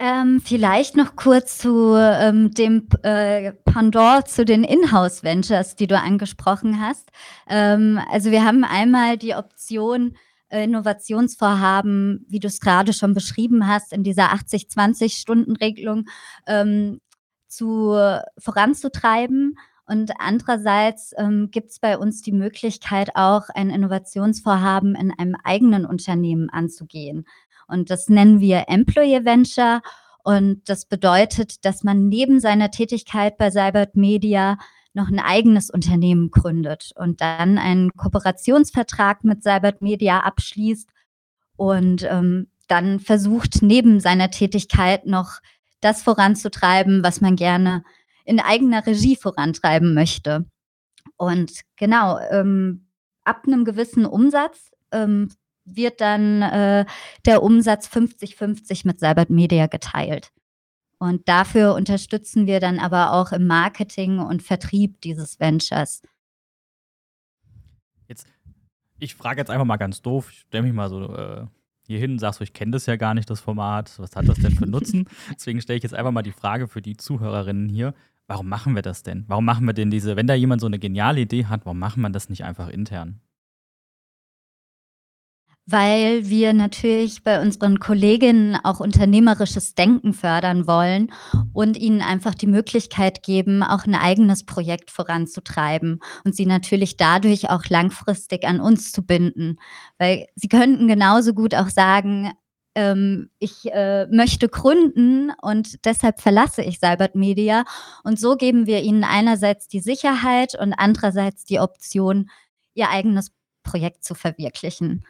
Ähm, 0.00 0.40
vielleicht 0.44 0.96
noch 0.96 1.14
kurz 1.14 1.58
zu 1.58 1.94
ähm, 1.96 2.50
dem 2.50 2.88
äh, 3.02 3.52
Pendant 3.52 4.26
zu 4.26 4.44
den 4.44 4.64
Inhouse-Ventures, 4.64 5.76
die 5.76 5.86
du 5.86 5.96
angesprochen 5.96 6.80
hast. 6.80 7.10
Ähm, 7.48 8.00
also 8.10 8.32
wir 8.32 8.44
haben 8.44 8.64
einmal 8.64 9.16
die 9.16 9.34
Option, 9.34 10.16
äh, 10.48 10.64
Innovationsvorhaben, 10.64 12.26
wie 12.28 12.40
du 12.40 12.48
es 12.48 12.58
gerade 12.58 12.92
schon 12.92 13.14
beschrieben 13.14 13.68
hast, 13.68 13.92
in 13.92 14.02
dieser 14.02 14.32
80-20-Stunden-Regelung 14.32 16.06
ähm, 16.48 17.00
zu, 17.46 17.96
voranzutreiben. 18.38 19.56
Und 19.86 20.12
andererseits 20.18 21.12
ähm, 21.18 21.50
gibt 21.50 21.70
es 21.70 21.78
bei 21.78 21.98
uns 21.98 22.22
die 22.22 22.32
Möglichkeit, 22.32 23.10
auch 23.14 23.48
ein 23.54 23.70
Innovationsvorhaben 23.70 24.94
in 24.94 25.12
einem 25.12 25.36
eigenen 25.44 25.84
Unternehmen 25.84 26.48
anzugehen. 26.48 27.26
Und 27.68 27.90
das 27.90 28.08
nennen 28.08 28.40
wir 28.40 28.64
Employee 28.68 29.24
Venture. 29.24 29.82
Und 30.22 30.68
das 30.70 30.86
bedeutet, 30.86 31.64
dass 31.66 31.84
man 31.84 32.08
neben 32.08 32.40
seiner 32.40 32.70
Tätigkeit 32.70 33.36
bei 33.36 33.50
Cybert 33.50 33.94
Media 33.94 34.56
noch 34.94 35.08
ein 35.08 35.18
eigenes 35.18 35.70
Unternehmen 35.70 36.30
gründet 36.30 36.92
und 36.94 37.20
dann 37.20 37.58
einen 37.58 37.90
Kooperationsvertrag 37.94 39.24
mit 39.24 39.42
Cybert 39.42 39.82
Media 39.82 40.20
abschließt 40.20 40.88
und 41.56 42.04
ähm, 42.04 42.48
dann 42.68 43.00
versucht, 43.00 43.60
neben 43.60 44.00
seiner 44.00 44.30
Tätigkeit 44.30 45.04
noch 45.04 45.40
das 45.80 46.02
voranzutreiben, 46.02 47.02
was 47.02 47.20
man 47.20 47.36
gerne 47.36 47.84
in 48.24 48.40
eigener 48.40 48.86
Regie 48.86 49.16
vorantreiben 49.16 49.94
möchte. 49.94 50.46
Und 51.16 51.60
genau, 51.76 52.18
ähm, 52.30 52.86
ab 53.24 53.44
einem 53.46 53.64
gewissen 53.64 54.06
Umsatz 54.06 54.70
ähm, 54.92 55.28
wird 55.64 56.00
dann 56.00 56.42
äh, 56.42 56.86
der 57.24 57.42
Umsatz 57.42 57.88
50-50 57.88 58.86
mit 58.86 59.00
Cybert 59.00 59.30
Media 59.30 59.66
geteilt. 59.66 60.30
Und 60.98 61.28
dafür 61.28 61.74
unterstützen 61.74 62.46
wir 62.46 62.60
dann 62.60 62.78
aber 62.78 63.12
auch 63.12 63.32
im 63.32 63.46
Marketing 63.46 64.20
und 64.20 64.42
Vertrieb 64.42 65.00
dieses 65.00 65.40
Ventures. 65.40 66.02
Jetzt, 68.08 68.26
ich 68.98 69.14
frage 69.14 69.40
jetzt 69.40 69.50
einfach 69.50 69.66
mal 69.66 69.76
ganz 69.76 70.02
doof, 70.02 70.30
ich 70.30 70.40
stelle 70.40 70.62
mich 70.62 70.72
mal 70.72 70.88
so 70.88 71.14
äh, 71.14 71.46
hier 71.86 71.98
hin 71.98 72.12
und 72.12 72.18
sage 72.18 72.36
so, 72.36 72.44
ich 72.44 72.52
kenne 72.52 72.72
das 72.72 72.86
ja 72.86 72.96
gar 72.96 73.14
nicht, 73.14 73.28
das 73.28 73.40
Format, 73.40 73.98
was 73.98 74.16
hat 74.16 74.28
das 74.28 74.38
denn 74.38 74.54
für 74.54 74.66
Nutzen? 74.66 75.08
Deswegen 75.34 75.60
stelle 75.60 75.76
ich 75.76 75.82
jetzt 75.82 75.94
einfach 75.94 76.12
mal 76.12 76.22
die 76.22 76.32
Frage 76.32 76.68
für 76.68 76.80
die 76.80 76.96
Zuhörerinnen 76.96 77.68
hier, 77.68 77.94
warum 78.26 78.48
machen 78.48 78.74
wir 78.74 78.82
das 78.82 79.02
denn? 79.02 79.24
Warum 79.28 79.44
machen 79.44 79.66
wir 79.66 79.74
denn 79.74 79.90
diese, 79.90 80.16
wenn 80.16 80.26
da 80.26 80.34
jemand 80.34 80.60
so 80.60 80.66
eine 80.66 80.78
geniale 80.78 81.20
Idee 81.20 81.46
hat, 81.46 81.64
warum 81.64 81.78
machen 81.78 82.02
wir 82.02 82.10
das 82.10 82.28
nicht 82.28 82.44
einfach 82.44 82.68
intern? 82.68 83.20
weil 85.66 86.28
wir 86.28 86.52
natürlich 86.52 87.24
bei 87.24 87.40
unseren 87.40 87.78
Kolleginnen 87.78 88.56
auch 88.62 88.80
unternehmerisches 88.80 89.74
Denken 89.74 90.12
fördern 90.12 90.66
wollen 90.66 91.10
und 91.52 91.78
ihnen 91.78 92.02
einfach 92.02 92.34
die 92.34 92.46
Möglichkeit 92.46 93.22
geben, 93.22 93.62
auch 93.62 93.86
ein 93.86 93.94
eigenes 93.94 94.44
Projekt 94.44 94.90
voranzutreiben 94.90 96.00
und 96.24 96.36
sie 96.36 96.44
natürlich 96.44 96.96
dadurch 96.96 97.48
auch 97.48 97.64
langfristig 97.68 98.44
an 98.44 98.60
uns 98.60 98.92
zu 98.92 99.02
binden. 99.02 99.56
Weil 99.98 100.26
sie 100.36 100.48
könnten 100.48 100.86
genauso 100.86 101.32
gut 101.32 101.54
auch 101.54 101.70
sagen, 101.70 102.32
ähm, 102.74 103.30
ich 103.38 103.72
äh, 103.72 104.06
möchte 104.06 104.48
gründen 104.48 105.32
und 105.40 105.84
deshalb 105.84 106.20
verlasse 106.20 106.62
ich 106.62 106.80
Cybert 106.80 107.14
Media. 107.14 107.64
Und 108.02 108.18
so 108.18 108.36
geben 108.36 108.66
wir 108.66 108.82
ihnen 108.82 109.04
einerseits 109.04 109.68
die 109.68 109.80
Sicherheit 109.80 110.58
und 110.58 110.72
andererseits 110.72 111.44
die 111.44 111.60
Option, 111.60 112.30
ihr 112.74 112.90
eigenes 112.90 113.32
Projekt 113.62 114.04
zu 114.04 114.14
verwirklichen. 114.14 115.04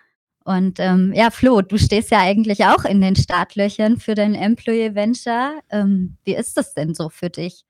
Und 0.44 0.78
ähm, 0.78 1.12
ja, 1.14 1.30
Flo, 1.30 1.62
du 1.62 1.78
stehst 1.78 2.10
ja 2.10 2.20
eigentlich 2.20 2.66
auch 2.66 2.84
in 2.84 3.00
den 3.00 3.16
Startlöchern 3.16 3.98
für 3.98 4.14
dein 4.14 4.34
Employee 4.34 4.94
Venture. 4.94 5.60
Ähm, 5.70 6.18
wie 6.24 6.34
ist 6.34 6.58
das 6.58 6.74
denn 6.74 6.94
so 6.94 7.08
für 7.08 7.30
dich? 7.30 7.64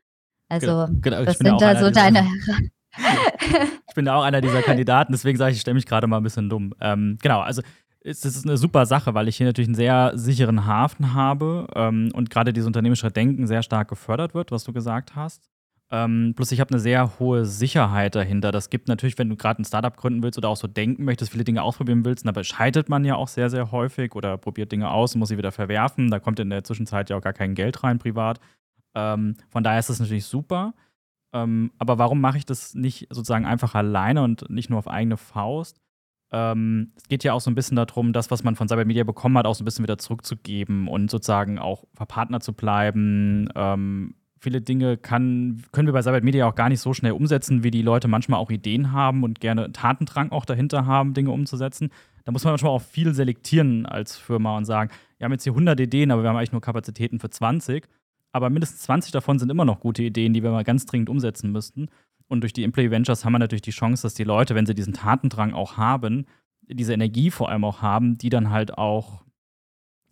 Also, 0.49 0.89
genau, 1.01 1.25
was 1.25 1.39
sind 1.39 1.61
da 1.61 1.79
so 1.79 1.91
deine. 1.91 2.29
ich 3.89 3.95
bin 3.95 4.05
da 4.05 4.17
auch 4.17 4.23
einer 4.23 4.41
dieser 4.41 4.63
Kandidaten, 4.63 5.13
deswegen 5.13 5.37
sage 5.39 5.51
ich, 5.51 5.57
ich 5.57 5.61
stelle 5.63 5.75
mich 5.75 5.87
gerade 5.87 6.07
mal 6.07 6.19
ein 6.19 6.23
bisschen 6.23 6.49
dumm. 6.49 6.75
Ähm, 6.81 7.19
genau, 7.21 7.41
also 7.41 7.63
es 8.05 8.25
ist 8.25 8.47
eine 8.47 8.59
super 8.59 8.85
Sache, 8.87 9.15
weil 9.15 9.29
ich 9.29 9.37
hier 9.39 9.47
natürlich 9.47 9.69
einen 9.69 9.75
sehr 9.75 10.13
sicheren 10.15 10.67
Hafen 10.67 11.15
habe 11.15 11.67
ähm, 11.75 12.11
und 12.13 12.31
gerade 12.31 12.53
dieses 12.53 12.67
unternehmerische 12.67 13.11
Denken 13.11 13.47
sehr 13.47 13.63
stark 13.63 13.89
gefördert 13.89 14.35
wird, 14.35 14.53
was 14.53 14.65
du 14.65 14.73
gesagt 14.73 15.17
hast. 15.17 15.49
Ähm, 15.91 16.35
plus 16.37 16.53
ich 16.53 16.61
habe 16.61 16.71
eine 16.71 16.81
sehr 16.81 17.19
hohe 17.19 17.47
Sicherheit 17.47 18.15
dahinter. 18.15 18.53
Das 18.53 18.69
gibt 18.69 18.89
natürlich, 18.89 19.19
wenn 19.19 19.31
du 19.31 19.37
gerade 19.37 19.63
ein 19.63 19.65
Startup 19.65 19.97
gründen 19.97 20.23
willst 20.23 20.37
oder 20.37 20.51
auch 20.51 20.57
so 20.57 20.67
denken 20.67 21.05
möchtest, 21.05 21.33
viele 21.33 21.45
Dinge 21.45 21.63
ausprobieren 21.63 22.05
willst, 22.05 22.27
dabei 22.27 22.43
scheitert 22.43 22.89
man 22.89 23.05
ja 23.05 23.17
auch 23.17 23.29
sehr, 23.29 23.49
sehr 23.49 23.71
häufig 23.73 24.15
oder 24.15 24.37
probiert 24.37 24.71
Dinge 24.73 24.91
aus 24.91 25.15
und 25.15 25.21
muss 25.21 25.31
sie 25.31 25.39
wieder 25.39 25.53
verwerfen. 25.53 26.11
Da 26.11 26.19
kommt 26.19 26.41
in 26.41 26.51
der 26.51 26.65
Zwischenzeit 26.65 27.09
ja 27.11 27.17
auch 27.17 27.23
gar 27.23 27.33
kein 27.33 27.55
Geld 27.55 27.83
rein 27.83 27.99
privat. 27.99 28.39
Ähm, 28.95 29.37
von 29.51 29.65
daher 29.65 29.81
ist 29.81 29.89
das 29.89 30.01
natürlich 30.01 30.27
super. 30.27 30.75
Ähm, 31.33 31.73
aber 31.79 31.99
warum 31.99 32.21
mache 32.21 32.39
ich 32.39 32.47
das 32.47 32.75
nicht 32.75 33.09
sozusagen 33.11 33.47
einfach 33.47 33.75
alleine 33.75 34.23
und 34.23 34.49
nicht 34.51 34.71
nur 34.71 34.79
auf 34.79 34.89
eigene 34.89 35.17
Faust? 35.17 35.81
Ähm, 36.35 36.91
es 36.97 37.07
geht 37.07 37.23
ja 37.23 37.33
auch 37.33 37.41
so 37.41 37.49
ein 37.49 37.55
bisschen 37.55 37.77
darum, 37.77 38.13
das, 38.13 38.29
was 38.33 38.43
man 38.43 38.57
von 38.57 38.67
Cybermedia 38.67 39.05
bekommen 39.05 39.39
hat, 39.39 39.47
auch 39.47 39.55
so 39.55 39.63
ein 39.63 39.65
bisschen 39.65 39.85
wieder 39.85 39.99
zurückzugeben 39.99 40.89
und 40.89 41.09
sozusagen 41.09 41.61
auch 41.61 41.85
verpartner 41.95 42.41
zu 42.41 42.53
bleiben, 42.53 43.49
ähm, 43.55 44.17
viele 44.41 44.61
Dinge 44.61 44.97
kann, 44.97 45.63
können 45.71 45.87
wir 45.87 45.93
bei 45.93 46.03
Cyber 46.03 46.21
Media 46.23 46.49
auch 46.49 46.57
gar 46.57 46.69
nicht 46.69 46.81
so 46.81 46.93
schnell 46.93 47.13
umsetzen, 47.13 47.63
wie 47.63 47.71
die 47.71 47.83
Leute 47.83 48.09
manchmal 48.09 48.41
auch 48.41 48.51
Ideen 48.51 48.91
haben 48.91 49.23
und 49.23 49.41
gerne 49.41 49.71
Tatendrang 49.71 50.33
auch 50.33 50.45
dahinter 50.45 50.87
haben, 50.87 51.15
Dinge 51.15 51.31
umzusetzen. 51.31 51.91
Da 52.25 52.33
muss 52.33 52.43
man 52.43 52.53
manchmal 52.53 52.73
auch 52.73 52.83
viel 52.83 53.15
selektieren 53.15 53.87
als 53.87 54.17
Firma 54.17 54.57
und 54.57 54.65
sagen, 54.65 54.91
wir 55.19 55.27
haben 55.27 55.33
jetzt 55.33 55.45
hier 55.45 55.53
100 55.53 55.79
Ideen, 55.79 56.11
aber 56.11 56.23
wir 56.23 56.31
haben 56.31 56.37
eigentlich 56.37 56.53
nur 56.53 56.61
Kapazitäten 56.61 57.21
für 57.21 57.31
20. 57.31 57.87
Aber 58.33 58.51
mindestens 58.51 58.81
20 58.83 59.13
davon 59.13 59.39
sind 59.39 59.51
immer 59.51 59.65
noch 59.65 59.79
gute 59.79 60.03
Ideen, 60.03 60.35
die 60.35 60.43
wir 60.43 60.51
mal 60.51 60.65
ganz 60.65 60.85
dringend 60.85 61.09
umsetzen 61.09 61.53
müssten. 61.53 61.89
Und 62.29 62.41
durch 62.41 62.53
die 62.53 62.65
Employee 62.65 62.91
Ventures 62.91 63.25
haben 63.25 63.33
wir 63.33 63.39
natürlich 63.39 63.63
die 63.63 63.71
Chance, 63.71 64.03
dass 64.03 64.15
die 64.15 64.25
Leute, 64.25 64.55
wenn 64.55 64.67
sie 64.67 64.75
diesen 64.75 64.95
Tatendrang 64.95 65.53
auch 65.53 65.77
haben, 65.77 66.27
diese 66.63 66.95
Energie 66.95 67.31
vor 67.31 67.51
allem 67.51 67.65
auch 67.65 67.83
haben, 67.83 68.17
die 68.17 68.31
dann 68.31 68.51
halt 68.51 68.79
auch 68.79 69.25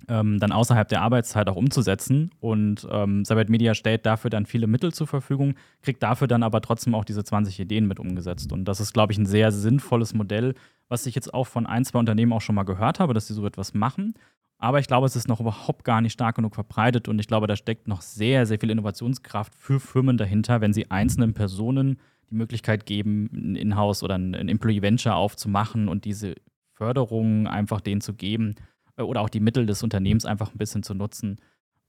ähm, 0.09 0.39
dann 0.39 0.53
außerhalb 0.53 0.89
der 0.89 1.03
Arbeitszeit 1.03 1.49
auch 1.49 1.57
umzusetzen. 1.57 2.31
Und 2.41 2.87
ähm, 2.91 3.25
Cyber 3.25 3.45
Media 3.49 3.75
stellt 3.75 4.07
dafür 4.07 4.31
dann 4.31 4.47
viele 4.47 4.67
Mittel 4.67 4.93
zur 4.93 5.07
Verfügung, 5.07 5.55
kriegt 5.83 6.03
dafür 6.03 6.27
dann 6.27 6.43
aber 6.43 6.61
trotzdem 6.61 6.95
auch 6.95 7.05
diese 7.05 7.25
20 7.25 7.59
Ideen 7.61 7.87
mit 7.87 8.01
umgesetzt. 8.01 8.53
Und 8.53 8.65
das 8.67 8.81
ist, 8.81 8.93
glaube 8.93 9.13
ich, 9.13 9.19
ein 9.19 9.27
sehr 9.27 9.53
sinnvolles 9.53 10.15
Modell, 10.15 10.55
was 10.89 11.07
ich 11.07 11.15
jetzt 11.15 11.33
auch 11.33 11.47
von 11.47 11.67
ein, 11.67 11.85
zwei 11.85 11.99
Unternehmen 11.99 12.33
auch 12.33 12.41
schon 12.41 12.55
mal 12.55 12.65
gehört 12.65 13.01
habe, 13.01 13.15
dass 13.15 13.27
sie 13.27 13.35
so 13.35 13.47
etwas 13.47 13.75
machen. 13.75 14.15
Aber 14.63 14.79
ich 14.79 14.87
glaube, 14.87 15.09
es 15.09 15.17
ist 15.17 15.27
noch 15.27 15.41
überhaupt 15.41 15.83
gar 15.83 16.01
nicht 16.01 16.13
stark 16.13 16.37
genug 16.37 16.55
verbreitet 16.55 17.09
und 17.09 17.19
ich 17.19 17.27
glaube, 17.27 17.49
da 17.49 17.57
steckt 17.57 17.89
noch 17.89 18.01
sehr, 18.01 18.47
sehr 18.47 18.61
viel 18.61 18.71
Innovationskraft 18.71 19.57
für 19.57 19.81
Firmen 19.81 20.17
dahinter, 20.17 20.61
wenn 20.61 20.73
sie 20.73 20.89
einzelnen 20.89 21.35
Personen 21.35 21.99
die 22.31 22.37
Möglichkeit 22.37 22.87
geben, 22.87 23.29
ein 23.33 23.57
Inhouse 23.57 24.05
oder 24.05 24.15
ein 24.15 24.35
Employee 24.49 24.81
Venture 24.81 25.17
aufzumachen 25.17 25.89
und 25.89 26.05
diese 26.05 26.37
Förderung 26.75 27.49
einfach 27.49 27.81
denen 27.81 28.01
zu 28.01 28.15
geben 28.15 28.55
äh, 28.97 29.03
oder 29.03 29.23
auch 29.23 29.29
die 29.29 29.41
Mittel 29.41 29.67
des 29.67 29.83
Unternehmens 29.83 30.25
einfach 30.25 30.53
ein 30.53 30.59
bisschen 30.59 30.85
zu 30.85 30.95
nutzen 30.95 31.41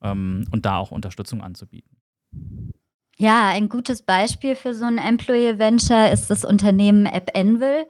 ähm, 0.02 0.46
und 0.52 0.66
da 0.66 0.78
auch 0.78 0.90
Unterstützung 0.90 1.42
anzubieten. 1.44 1.96
Ja, 3.18 3.50
ein 3.50 3.70
gutes 3.70 4.02
Beispiel 4.02 4.56
für 4.56 4.74
so 4.74 4.86
ein 4.86 4.98
Employee 4.98 5.60
Venture 5.60 6.12
ist 6.12 6.32
das 6.32 6.44
Unternehmen 6.44 7.06
AppEnvil, 7.06 7.86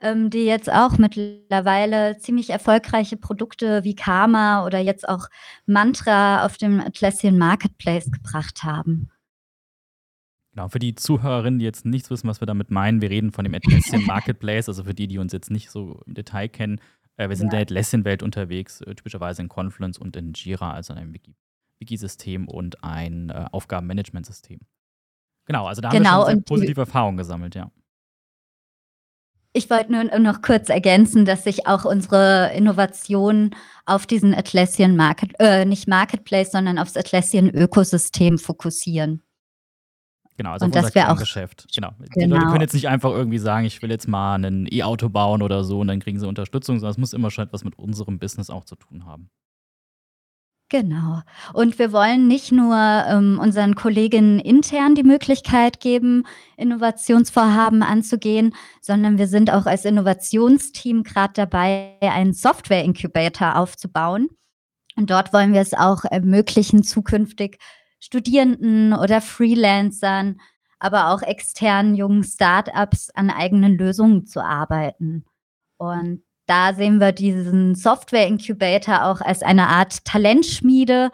ähm, 0.00 0.30
die 0.30 0.44
jetzt 0.44 0.70
auch 0.70 0.98
mittlerweile 0.98 2.18
ziemlich 2.18 2.50
erfolgreiche 2.50 3.16
Produkte 3.16 3.84
wie 3.84 3.94
Karma 3.94 4.64
oder 4.64 4.78
jetzt 4.78 5.08
auch 5.08 5.28
Mantra 5.66 6.44
auf 6.44 6.56
dem 6.56 6.80
Atlassian 6.80 7.38
Marketplace 7.38 8.10
gebracht 8.10 8.62
haben. 8.62 9.10
Genau, 10.52 10.68
für 10.68 10.78
die 10.78 10.94
Zuhörerinnen, 10.94 11.58
die 11.58 11.64
jetzt 11.64 11.86
nichts 11.86 12.10
wissen, 12.10 12.28
was 12.28 12.40
wir 12.40 12.46
damit 12.46 12.70
meinen, 12.70 13.00
wir 13.00 13.10
reden 13.10 13.32
von 13.32 13.44
dem 13.44 13.54
Atlassian 13.54 14.02
Marketplace, 14.06 14.68
also 14.68 14.84
für 14.84 14.94
die, 14.94 15.06
die 15.06 15.18
uns 15.18 15.32
jetzt 15.32 15.50
nicht 15.50 15.70
so 15.70 16.00
im 16.06 16.14
Detail 16.14 16.48
kennen. 16.48 16.80
Äh, 17.16 17.28
wir 17.28 17.36
sind 17.36 17.52
ja. 17.52 17.60
in 17.60 17.66
der 17.66 17.76
Atlassian-Welt 17.76 18.22
unterwegs, 18.22 18.80
äh, 18.80 18.94
typischerweise 18.94 19.42
in 19.42 19.48
Confluence 19.48 19.98
und 19.98 20.16
in 20.16 20.32
Jira, 20.32 20.72
also 20.72 20.92
in 20.92 20.98
einem 20.98 21.14
Wiki. 21.14 21.36
Wiki-System 21.80 22.48
und 22.48 22.82
ein 22.82 23.30
äh, 23.30 23.46
Aufgabenmanagementsystem. 23.52 24.60
Genau, 25.44 25.66
also 25.66 25.80
da 25.80 25.88
haben 25.88 25.96
genau, 25.96 26.22
wir 26.22 26.26
schon 26.26 26.34
sehr 26.34 26.42
positive 26.42 26.80
Erfahrungen 26.80 27.16
gesammelt, 27.16 27.54
ja. 27.54 27.70
Ich 29.52 29.70
wollte 29.70 29.92
nur 29.92 30.04
noch 30.18 30.42
kurz 30.42 30.68
ergänzen, 30.68 31.24
dass 31.24 31.44
sich 31.44 31.66
auch 31.66 31.84
unsere 31.84 32.52
Innovationen 32.54 33.54
auf 33.86 34.06
diesen 34.06 34.34
Atlassian 34.34 34.94
Market, 34.94 35.32
äh, 35.38 35.64
nicht 35.64 35.88
Marketplace, 35.88 36.52
sondern 36.52 36.78
aufs 36.78 36.96
Atlassian 36.96 37.48
Ökosystem 37.50 38.38
fokussieren. 38.38 39.22
Genau, 40.36 40.52
also 40.52 40.66
und 40.66 40.76
auf 40.76 40.84
unser 40.84 41.16
Geschäft. 41.16 41.66
Genau. 41.74 41.90
genau. 41.98 42.10
Die 42.14 42.24
Leute 42.26 42.46
können 42.46 42.60
jetzt 42.60 42.74
nicht 42.74 42.88
einfach 42.88 43.10
irgendwie 43.10 43.38
sagen, 43.38 43.66
ich 43.66 43.82
will 43.82 43.90
jetzt 43.90 44.06
mal 44.06 44.36
ein 44.36 44.68
E-Auto 44.70 45.08
bauen 45.08 45.42
oder 45.42 45.64
so 45.64 45.80
und 45.80 45.88
dann 45.88 45.98
kriegen 45.98 46.20
sie 46.20 46.28
Unterstützung, 46.28 46.78
sondern 46.78 46.92
es 46.92 46.98
muss 46.98 47.12
immer 47.12 47.32
schon 47.32 47.44
etwas 47.44 47.64
mit 47.64 47.76
unserem 47.76 48.20
Business 48.20 48.48
auch 48.48 48.64
zu 48.64 48.76
tun 48.76 49.04
haben. 49.04 49.30
Genau. 50.70 51.22
Und 51.54 51.78
wir 51.78 51.92
wollen 51.92 52.28
nicht 52.28 52.52
nur 52.52 52.76
ähm, 52.76 53.38
unseren 53.40 53.74
Kolleginnen 53.74 54.38
intern 54.38 54.94
die 54.94 55.02
Möglichkeit 55.02 55.80
geben, 55.80 56.24
Innovationsvorhaben 56.58 57.82
anzugehen, 57.82 58.54
sondern 58.82 59.16
wir 59.16 59.28
sind 59.28 59.50
auch 59.50 59.64
als 59.64 59.86
Innovationsteam 59.86 61.04
gerade 61.04 61.32
dabei, 61.34 61.96
einen 62.02 62.34
Software-Incubator 62.34 63.56
aufzubauen. 63.56 64.28
Und 64.94 65.08
dort 65.08 65.32
wollen 65.32 65.54
wir 65.54 65.62
es 65.62 65.72
auch 65.72 66.04
ermöglichen, 66.04 66.82
zukünftig 66.82 67.58
Studierenden 67.98 68.92
oder 68.92 69.22
Freelancern, 69.22 70.38
aber 70.80 71.08
auch 71.08 71.22
externen 71.22 71.94
jungen 71.94 72.24
Startups 72.24 73.08
an 73.10 73.30
eigenen 73.30 73.78
Lösungen 73.78 74.26
zu 74.26 74.44
arbeiten. 74.44 75.24
Und 75.78 76.22
da 76.48 76.74
sehen 76.74 76.98
wir 76.98 77.12
diesen 77.12 77.74
Software 77.74 78.26
Incubator 78.26 79.04
auch 79.04 79.20
als 79.20 79.42
eine 79.42 79.68
Art 79.68 80.04
Talentschmiede, 80.04 81.10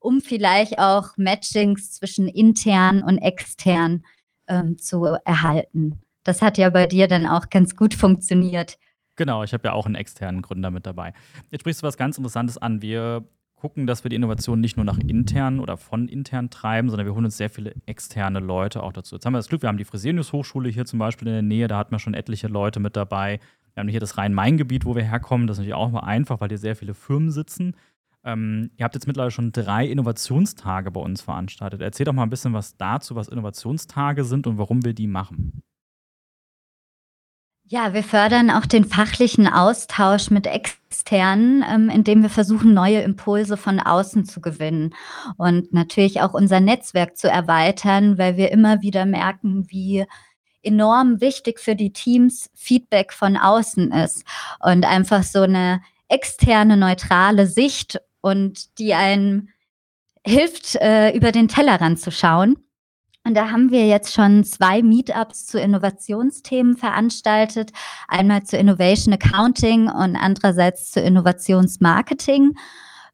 um 0.00 0.20
vielleicht 0.20 0.78
auch 0.78 1.16
Matchings 1.16 1.92
zwischen 1.92 2.26
intern 2.26 3.02
und 3.02 3.18
extern 3.18 4.04
ähm, 4.48 4.78
zu 4.78 5.04
erhalten. 5.24 6.00
Das 6.24 6.42
hat 6.42 6.58
ja 6.58 6.70
bei 6.70 6.86
dir 6.86 7.06
dann 7.06 7.26
auch 7.26 7.50
ganz 7.50 7.76
gut 7.76 7.94
funktioniert. 7.94 8.78
Genau, 9.16 9.42
ich 9.42 9.52
habe 9.52 9.68
ja 9.68 9.72
auch 9.72 9.86
einen 9.86 9.94
externen 9.94 10.42
Gründer 10.42 10.70
mit 10.70 10.86
dabei. 10.86 11.12
Jetzt 11.50 11.62
sprichst 11.62 11.82
du 11.82 11.86
was 11.86 11.96
ganz 11.96 12.16
Interessantes 12.16 12.56
an. 12.56 12.80
Wir 12.80 13.24
gucken, 13.56 13.86
dass 13.86 14.04
wir 14.04 14.08
die 14.08 14.16
Innovation 14.16 14.60
nicht 14.60 14.76
nur 14.76 14.86
nach 14.86 14.98
intern 14.98 15.60
oder 15.60 15.76
von 15.76 16.08
intern 16.08 16.48
treiben, 16.48 16.88
sondern 16.88 17.06
wir 17.06 17.14
holen 17.14 17.24
uns 17.24 17.36
sehr 17.36 17.50
viele 17.50 17.74
externe 17.86 18.38
Leute 18.38 18.82
auch 18.82 18.92
dazu. 18.92 19.16
Jetzt 19.16 19.26
haben 19.26 19.32
wir 19.34 19.38
das 19.38 19.48
Glück, 19.48 19.62
wir 19.62 19.68
haben 19.68 19.78
die 19.78 19.84
Fresenius 19.84 20.32
Hochschule 20.32 20.68
hier 20.68 20.86
zum 20.86 20.98
Beispiel 20.98 21.28
in 21.28 21.34
der 21.34 21.42
Nähe, 21.42 21.68
da 21.68 21.76
hat 21.76 21.90
man 21.90 21.98
schon 21.98 22.14
etliche 22.14 22.46
Leute 22.46 22.80
mit 22.80 22.96
dabei. 22.96 23.40
Wir 23.78 23.82
haben 23.82 23.88
hier 23.90 24.00
das 24.00 24.18
Rhein-Main-Gebiet, 24.18 24.86
wo 24.86 24.96
wir 24.96 25.04
herkommen. 25.04 25.46
Das 25.46 25.54
ist 25.54 25.58
natürlich 25.60 25.74
auch 25.74 25.88
mal 25.92 26.00
einfach, 26.00 26.40
weil 26.40 26.48
hier 26.48 26.58
sehr 26.58 26.74
viele 26.74 26.94
Firmen 26.94 27.30
sitzen. 27.30 27.76
Ähm, 28.24 28.72
ihr 28.76 28.82
habt 28.82 28.96
jetzt 28.96 29.06
mittlerweile 29.06 29.30
schon 29.30 29.52
drei 29.52 29.86
Innovationstage 29.86 30.90
bei 30.90 31.00
uns 31.00 31.20
veranstaltet. 31.20 31.80
Erzähl 31.80 32.04
doch 32.04 32.12
mal 32.12 32.24
ein 32.24 32.30
bisschen 32.30 32.52
was 32.52 32.76
dazu, 32.76 33.14
was 33.14 33.28
Innovationstage 33.28 34.24
sind 34.24 34.48
und 34.48 34.58
warum 34.58 34.84
wir 34.84 34.94
die 34.94 35.06
machen. 35.06 35.62
Ja, 37.66 37.94
wir 37.94 38.02
fördern 38.02 38.50
auch 38.50 38.66
den 38.66 38.84
fachlichen 38.84 39.46
Austausch 39.46 40.32
mit 40.32 40.48
Externen, 40.48 41.64
ähm, 41.70 41.88
indem 41.88 42.22
wir 42.22 42.30
versuchen, 42.30 42.74
neue 42.74 43.02
Impulse 43.02 43.56
von 43.56 43.78
außen 43.78 44.24
zu 44.24 44.40
gewinnen 44.40 44.92
und 45.36 45.72
natürlich 45.72 46.20
auch 46.20 46.34
unser 46.34 46.58
Netzwerk 46.58 47.16
zu 47.16 47.30
erweitern, 47.30 48.18
weil 48.18 48.36
wir 48.36 48.50
immer 48.50 48.82
wieder 48.82 49.06
merken, 49.06 49.70
wie 49.70 50.04
enorm 50.62 51.20
wichtig 51.20 51.60
für 51.60 51.76
die 51.76 51.92
Teams 51.92 52.50
Feedback 52.54 53.12
von 53.12 53.36
außen 53.36 53.92
ist 53.92 54.24
und 54.60 54.84
einfach 54.84 55.22
so 55.22 55.42
eine 55.42 55.80
externe, 56.08 56.76
neutrale 56.76 57.46
Sicht 57.46 58.00
und 58.20 58.78
die 58.78 58.94
einem 58.94 59.48
hilft, 60.26 60.74
äh, 60.76 61.10
über 61.16 61.32
den 61.32 61.48
Tellerrand 61.48 62.00
zu 62.00 62.10
schauen. 62.10 62.56
Und 63.24 63.34
da 63.34 63.50
haben 63.50 63.70
wir 63.70 63.86
jetzt 63.86 64.14
schon 64.14 64.42
zwei 64.44 64.82
Meetups 64.82 65.46
zu 65.46 65.60
Innovationsthemen 65.60 66.76
veranstaltet. 66.76 67.72
Einmal 68.06 68.44
zu 68.44 68.56
Innovation 68.56 69.12
Accounting 69.12 69.90
und 69.90 70.16
andererseits 70.16 70.90
zu 70.92 71.00
Innovationsmarketing 71.00 72.54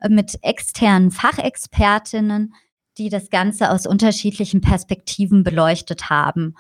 mit 0.09 0.39
externen 0.43 1.11
Fachexpertinnen, 1.11 2.55
die 2.99 3.09
das 3.09 3.31
Ganze 3.31 3.71
aus 3.71 3.87
unterschiedlichen 3.87 4.61
Perspektiven 4.61 5.43
beleuchtet 5.43 6.11
haben. 6.11 6.55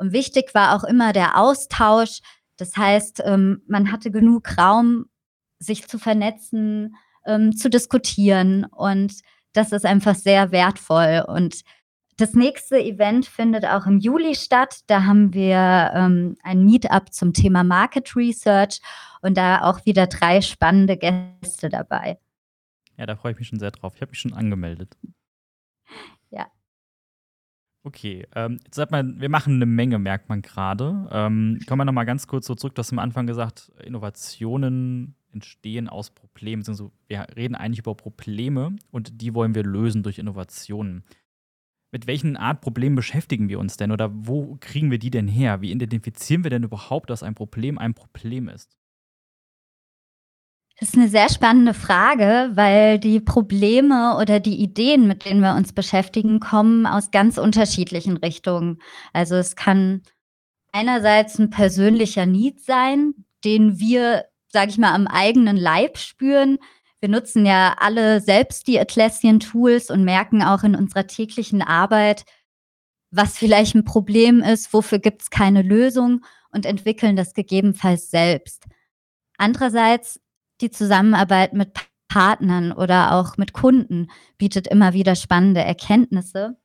Und 0.00 0.12
wichtig 0.14 0.54
war 0.54 0.74
auch 0.74 0.82
immer 0.82 1.12
der 1.12 1.36
Austausch. 1.38 2.20
Das 2.56 2.74
heißt, 2.74 3.22
ähm, 3.22 3.60
man 3.66 3.92
hatte 3.92 4.10
genug 4.10 4.56
Raum, 4.56 5.10
sich 5.58 5.86
zu 5.88 5.98
vernetzen, 5.98 6.96
ähm, 7.26 7.54
zu 7.54 7.68
diskutieren. 7.68 8.64
Und 8.64 9.12
das 9.52 9.72
ist 9.72 9.84
einfach 9.84 10.14
sehr 10.14 10.52
wertvoll. 10.52 11.22
Und 11.28 11.64
das 12.16 12.32
nächste 12.32 12.82
Event 12.82 13.26
findet 13.26 13.66
auch 13.66 13.84
im 13.84 13.98
Juli 13.98 14.34
statt. 14.34 14.80
Da 14.86 15.04
haben 15.04 15.34
wir 15.34 15.90
ähm, 15.94 16.34
ein 16.42 16.64
Meetup 16.64 17.12
zum 17.12 17.34
Thema 17.34 17.62
Market 17.62 18.16
Research 18.16 18.80
und 19.20 19.36
da 19.36 19.60
auch 19.64 19.84
wieder 19.84 20.06
drei 20.06 20.40
spannende 20.40 20.96
Gäste 20.96 21.68
dabei. 21.68 22.18
Ja, 22.96 23.04
da 23.04 23.16
freue 23.16 23.32
ich 23.32 23.38
mich 23.38 23.48
schon 23.48 23.58
sehr 23.58 23.70
drauf. 23.70 23.92
Ich 23.96 24.00
habe 24.00 24.12
mich 24.12 24.20
schon 24.20 24.32
angemeldet. 24.32 24.96
Okay, 27.82 28.26
ähm, 28.34 28.58
jetzt 28.64 28.74
sagt 28.76 28.92
man, 28.92 29.20
wir 29.20 29.30
machen 29.30 29.54
eine 29.54 29.64
Menge, 29.64 29.98
merkt 29.98 30.28
man 30.28 30.42
gerade. 30.42 31.08
Ähm, 31.10 31.60
kommen 31.66 31.80
wir 31.80 31.86
nochmal 31.86 32.04
ganz 32.04 32.26
kurz 32.26 32.46
so 32.46 32.54
zurück. 32.54 32.74
Du 32.74 32.80
hast 32.80 32.92
am 32.92 32.98
Anfang 32.98 33.26
gesagt, 33.26 33.72
Innovationen 33.82 35.14
entstehen 35.32 35.88
aus 35.88 36.10
Problemen. 36.10 36.62
Also 36.66 36.92
wir 37.08 37.26
reden 37.36 37.54
eigentlich 37.54 37.78
über 37.78 37.94
Probleme 37.94 38.76
und 38.90 39.22
die 39.22 39.34
wollen 39.34 39.54
wir 39.54 39.64
lösen 39.64 40.02
durch 40.02 40.18
Innovationen. 40.18 41.04
Mit 41.90 42.06
welchen 42.06 42.36
Art 42.36 42.60
Problemen 42.60 42.96
beschäftigen 42.96 43.48
wir 43.48 43.58
uns 43.58 43.76
denn 43.76 43.92
oder 43.92 44.10
wo 44.12 44.58
kriegen 44.60 44.90
wir 44.90 44.98
die 44.98 45.10
denn 45.10 45.26
her? 45.26 45.62
Wie 45.62 45.72
identifizieren 45.72 46.44
wir 46.44 46.50
denn 46.50 46.62
überhaupt, 46.62 47.08
dass 47.08 47.22
ein 47.22 47.34
Problem 47.34 47.78
ein 47.78 47.94
Problem 47.94 48.48
ist? 48.48 48.76
Das 50.80 50.88
ist 50.88 50.94
eine 50.96 51.08
sehr 51.08 51.28
spannende 51.28 51.74
Frage, 51.74 52.52
weil 52.54 52.98
die 52.98 53.20
Probleme 53.20 54.16
oder 54.18 54.40
die 54.40 54.62
Ideen, 54.62 55.06
mit 55.06 55.26
denen 55.26 55.42
wir 55.42 55.54
uns 55.54 55.74
beschäftigen, 55.74 56.40
kommen 56.40 56.86
aus 56.86 57.10
ganz 57.10 57.36
unterschiedlichen 57.36 58.16
Richtungen. 58.16 58.80
Also 59.12 59.34
es 59.36 59.56
kann 59.56 60.02
einerseits 60.72 61.38
ein 61.38 61.50
persönlicher 61.50 62.24
Need 62.24 62.62
sein, 62.62 63.12
den 63.44 63.78
wir, 63.78 64.24
sage 64.48 64.70
ich 64.70 64.78
mal, 64.78 64.94
am 64.94 65.06
eigenen 65.06 65.58
Leib 65.58 65.98
spüren. 65.98 66.56
Wir 67.00 67.10
nutzen 67.10 67.44
ja 67.44 67.76
alle 67.78 68.22
selbst 68.22 68.66
die 68.66 68.80
Atlassian-Tools 68.80 69.90
und 69.90 70.02
merken 70.02 70.42
auch 70.42 70.62
in 70.62 70.74
unserer 70.74 71.06
täglichen 71.06 71.60
Arbeit, 71.60 72.24
was 73.10 73.36
vielleicht 73.36 73.74
ein 73.74 73.84
Problem 73.84 74.40
ist, 74.40 74.72
wofür 74.72 74.98
gibt 74.98 75.20
es 75.20 75.28
keine 75.28 75.60
Lösung 75.60 76.24
und 76.52 76.64
entwickeln 76.64 77.16
das 77.16 77.34
gegebenenfalls 77.34 78.10
selbst. 78.10 78.64
Andererseits 79.36 80.20
die 80.60 80.70
Zusammenarbeit 80.70 81.52
mit 81.52 81.72
Partnern 82.08 82.72
oder 82.72 83.14
auch 83.14 83.36
mit 83.36 83.52
Kunden 83.52 84.08
bietet 84.36 84.66
immer 84.66 84.92
wieder 84.92 85.14
spannende 85.14 85.62
Erkenntnisse, 85.62 86.56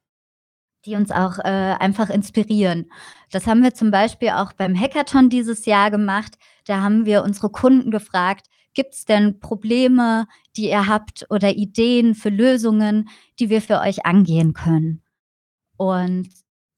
die 0.85 0.95
uns 0.95 1.11
auch 1.11 1.39
äh, 1.39 1.75
einfach 1.79 2.09
inspirieren. 2.09 2.91
Das 3.31 3.47
haben 3.47 3.63
wir 3.63 3.73
zum 3.73 3.91
Beispiel 3.91 4.29
auch 4.29 4.53
beim 4.53 4.79
Hackathon 4.79 5.29
dieses 5.29 5.65
Jahr 5.65 5.91
gemacht. 5.91 6.37
Da 6.65 6.81
haben 6.81 7.05
wir 7.05 7.23
unsere 7.23 7.49
Kunden 7.49 7.91
gefragt, 7.91 8.47
gibt 8.73 8.93
es 8.93 9.05
denn 9.05 9.39
Probleme, 9.39 10.27
die 10.57 10.69
ihr 10.69 10.87
habt 10.87 11.25
oder 11.29 11.55
Ideen 11.55 12.15
für 12.15 12.29
Lösungen, 12.29 13.09
die 13.39 13.49
wir 13.49 13.61
für 13.61 13.79
euch 13.79 14.05
angehen 14.05 14.53
können? 14.53 15.01
Und 15.77 16.29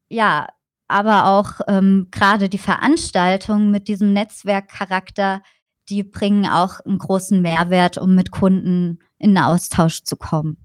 ja, 0.10 0.47
aber 0.88 1.25
auch 1.25 1.60
ähm, 1.67 2.08
gerade 2.12 2.49
die 2.49 2.58
Veranstaltungen 2.58 3.71
mit 3.71 3.88
diesem 3.88 4.13
Netzwerkcharakter, 4.13 5.41
die 5.89 6.04
bringen 6.04 6.45
auch 6.45 6.80
einen 6.82 6.97
großen 6.97 7.41
Mehrwert, 7.41 7.97
um 7.97 8.15
mit 8.15 8.32
Kunden 8.32 9.00
in 9.17 9.32
den 9.32 9.43
Austausch 9.43 10.04
zu 10.04 10.15
kommen. 10.15 10.58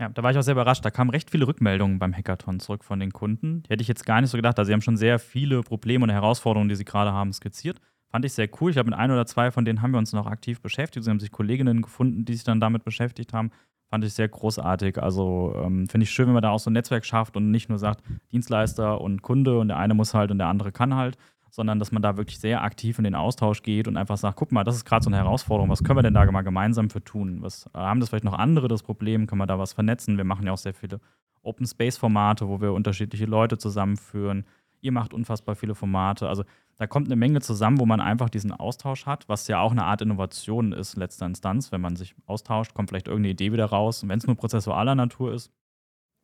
Ja, 0.00 0.08
da 0.08 0.22
war 0.22 0.32
ich 0.32 0.38
auch 0.38 0.42
sehr 0.42 0.52
überrascht. 0.52 0.84
Da 0.84 0.90
kamen 0.90 1.10
recht 1.10 1.30
viele 1.30 1.46
Rückmeldungen 1.46 1.98
beim 1.98 2.14
Hackathon 2.14 2.58
zurück 2.58 2.84
von 2.84 2.98
den 2.98 3.12
Kunden. 3.12 3.62
Die 3.62 3.70
hätte 3.70 3.82
ich 3.82 3.88
jetzt 3.88 4.04
gar 4.04 4.20
nicht 4.20 4.30
so 4.30 4.36
gedacht. 4.36 4.58
Also, 4.58 4.68
sie 4.68 4.72
haben 4.72 4.80
schon 4.80 4.96
sehr 4.96 5.18
viele 5.18 5.62
Probleme 5.62 6.02
und 6.02 6.10
Herausforderungen, 6.10 6.68
die 6.68 6.74
sie 6.74 6.84
gerade 6.84 7.12
haben, 7.12 7.32
skizziert. 7.32 7.80
Fand 8.10 8.24
ich 8.24 8.32
sehr 8.32 8.48
cool. 8.60 8.70
Ich 8.70 8.78
habe 8.78 8.90
mit 8.90 8.98
ein 8.98 9.10
oder 9.10 9.26
zwei 9.26 9.50
von 9.50 9.64
denen 9.64 9.82
haben 9.82 9.92
wir 9.92 9.98
uns 9.98 10.12
noch 10.12 10.26
aktiv 10.26 10.60
beschäftigt. 10.60 11.04
Sie 11.04 11.10
haben 11.10 11.20
sich 11.20 11.32
Kolleginnen 11.32 11.82
gefunden, 11.82 12.24
die 12.24 12.34
sich 12.34 12.44
dann 12.44 12.60
damit 12.60 12.84
beschäftigt 12.84 13.32
haben. 13.32 13.50
Fand 13.90 14.04
ich 14.04 14.14
sehr 14.14 14.28
großartig. 14.28 15.02
Also 15.02 15.54
ähm, 15.56 15.88
finde 15.88 16.04
ich 16.04 16.10
schön, 16.10 16.26
wenn 16.26 16.34
man 16.34 16.42
da 16.42 16.50
auch 16.50 16.58
so 16.58 16.70
ein 16.70 16.74
Netzwerk 16.74 17.04
schafft 17.04 17.36
und 17.36 17.50
nicht 17.50 17.68
nur 17.68 17.78
sagt, 17.78 18.02
Dienstleister 18.32 19.00
und 19.00 19.22
Kunde 19.22 19.58
und 19.58 19.68
der 19.68 19.78
eine 19.78 19.94
muss 19.94 20.14
halt 20.14 20.30
und 20.30 20.38
der 20.38 20.48
andere 20.48 20.72
kann 20.72 20.94
halt, 20.94 21.16
sondern 21.54 21.78
dass 21.78 21.92
man 21.92 22.02
da 22.02 22.16
wirklich 22.16 22.40
sehr 22.40 22.64
aktiv 22.64 22.98
in 22.98 23.04
den 23.04 23.14
Austausch 23.14 23.62
geht 23.62 23.86
und 23.86 23.96
einfach 23.96 24.16
sagt, 24.16 24.36
guck 24.36 24.50
mal, 24.50 24.64
das 24.64 24.74
ist 24.74 24.84
gerade 24.84 25.04
so 25.04 25.08
eine 25.08 25.18
Herausforderung, 25.18 25.70
was 25.70 25.84
können 25.84 25.96
wir 25.96 26.02
denn 26.02 26.12
da 26.12 26.28
mal 26.28 26.42
gemeinsam 26.42 26.90
für 26.90 27.02
tun? 27.02 27.42
Was 27.42 27.70
haben 27.72 28.00
das 28.00 28.08
vielleicht 28.08 28.24
noch 28.24 28.36
andere 28.36 28.66
das 28.66 28.82
Problem? 28.82 29.28
Können 29.28 29.40
wir 29.40 29.46
da 29.46 29.56
was 29.56 29.72
vernetzen? 29.72 30.16
Wir 30.16 30.24
machen 30.24 30.46
ja 30.46 30.52
auch 30.52 30.58
sehr 30.58 30.74
viele 30.74 31.00
Open 31.42 31.64
Space 31.64 31.96
Formate, 31.96 32.48
wo 32.48 32.60
wir 32.60 32.72
unterschiedliche 32.72 33.26
Leute 33.26 33.56
zusammenführen. 33.56 34.46
Ihr 34.80 34.90
macht 34.90 35.14
unfassbar 35.14 35.54
viele 35.54 35.76
Formate. 35.76 36.28
Also 36.28 36.42
da 36.76 36.88
kommt 36.88 37.06
eine 37.06 37.14
Menge 37.14 37.40
zusammen, 37.40 37.78
wo 37.78 37.86
man 37.86 38.00
einfach 38.00 38.30
diesen 38.30 38.50
Austausch 38.50 39.06
hat, 39.06 39.28
was 39.28 39.46
ja 39.46 39.60
auch 39.60 39.70
eine 39.70 39.84
Art 39.84 40.02
Innovation 40.02 40.72
ist, 40.72 40.96
letzter 40.96 41.26
Instanz. 41.26 41.70
Wenn 41.70 41.80
man 41.80 41.94
sich 41.94 42.16
austauscht, 42.26 42.74
kommt 42.74 42.90
vielleicht 42.90 43.06
irgendeine 43.06 43.30
Idee 43.32 43.52
wieder 43.52 43.66
raus. 43.66 44.02
Und 44.02 44.08
wenn 44.08 44.18
es 44.18 44.26
nur 44.26 44.34
prozessualer 44.34 44.96
Natur 44.96 45.32
ist, 45.32 45.52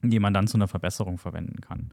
die 0.02 0.18
man 0.18 0.34
dann 0.34 0.48
zu 0.48 0.56
einer 0.56 0.66
Verbesserung 0.66 1.18
verwenden 1.18 1.60
kann. 1.60 1.92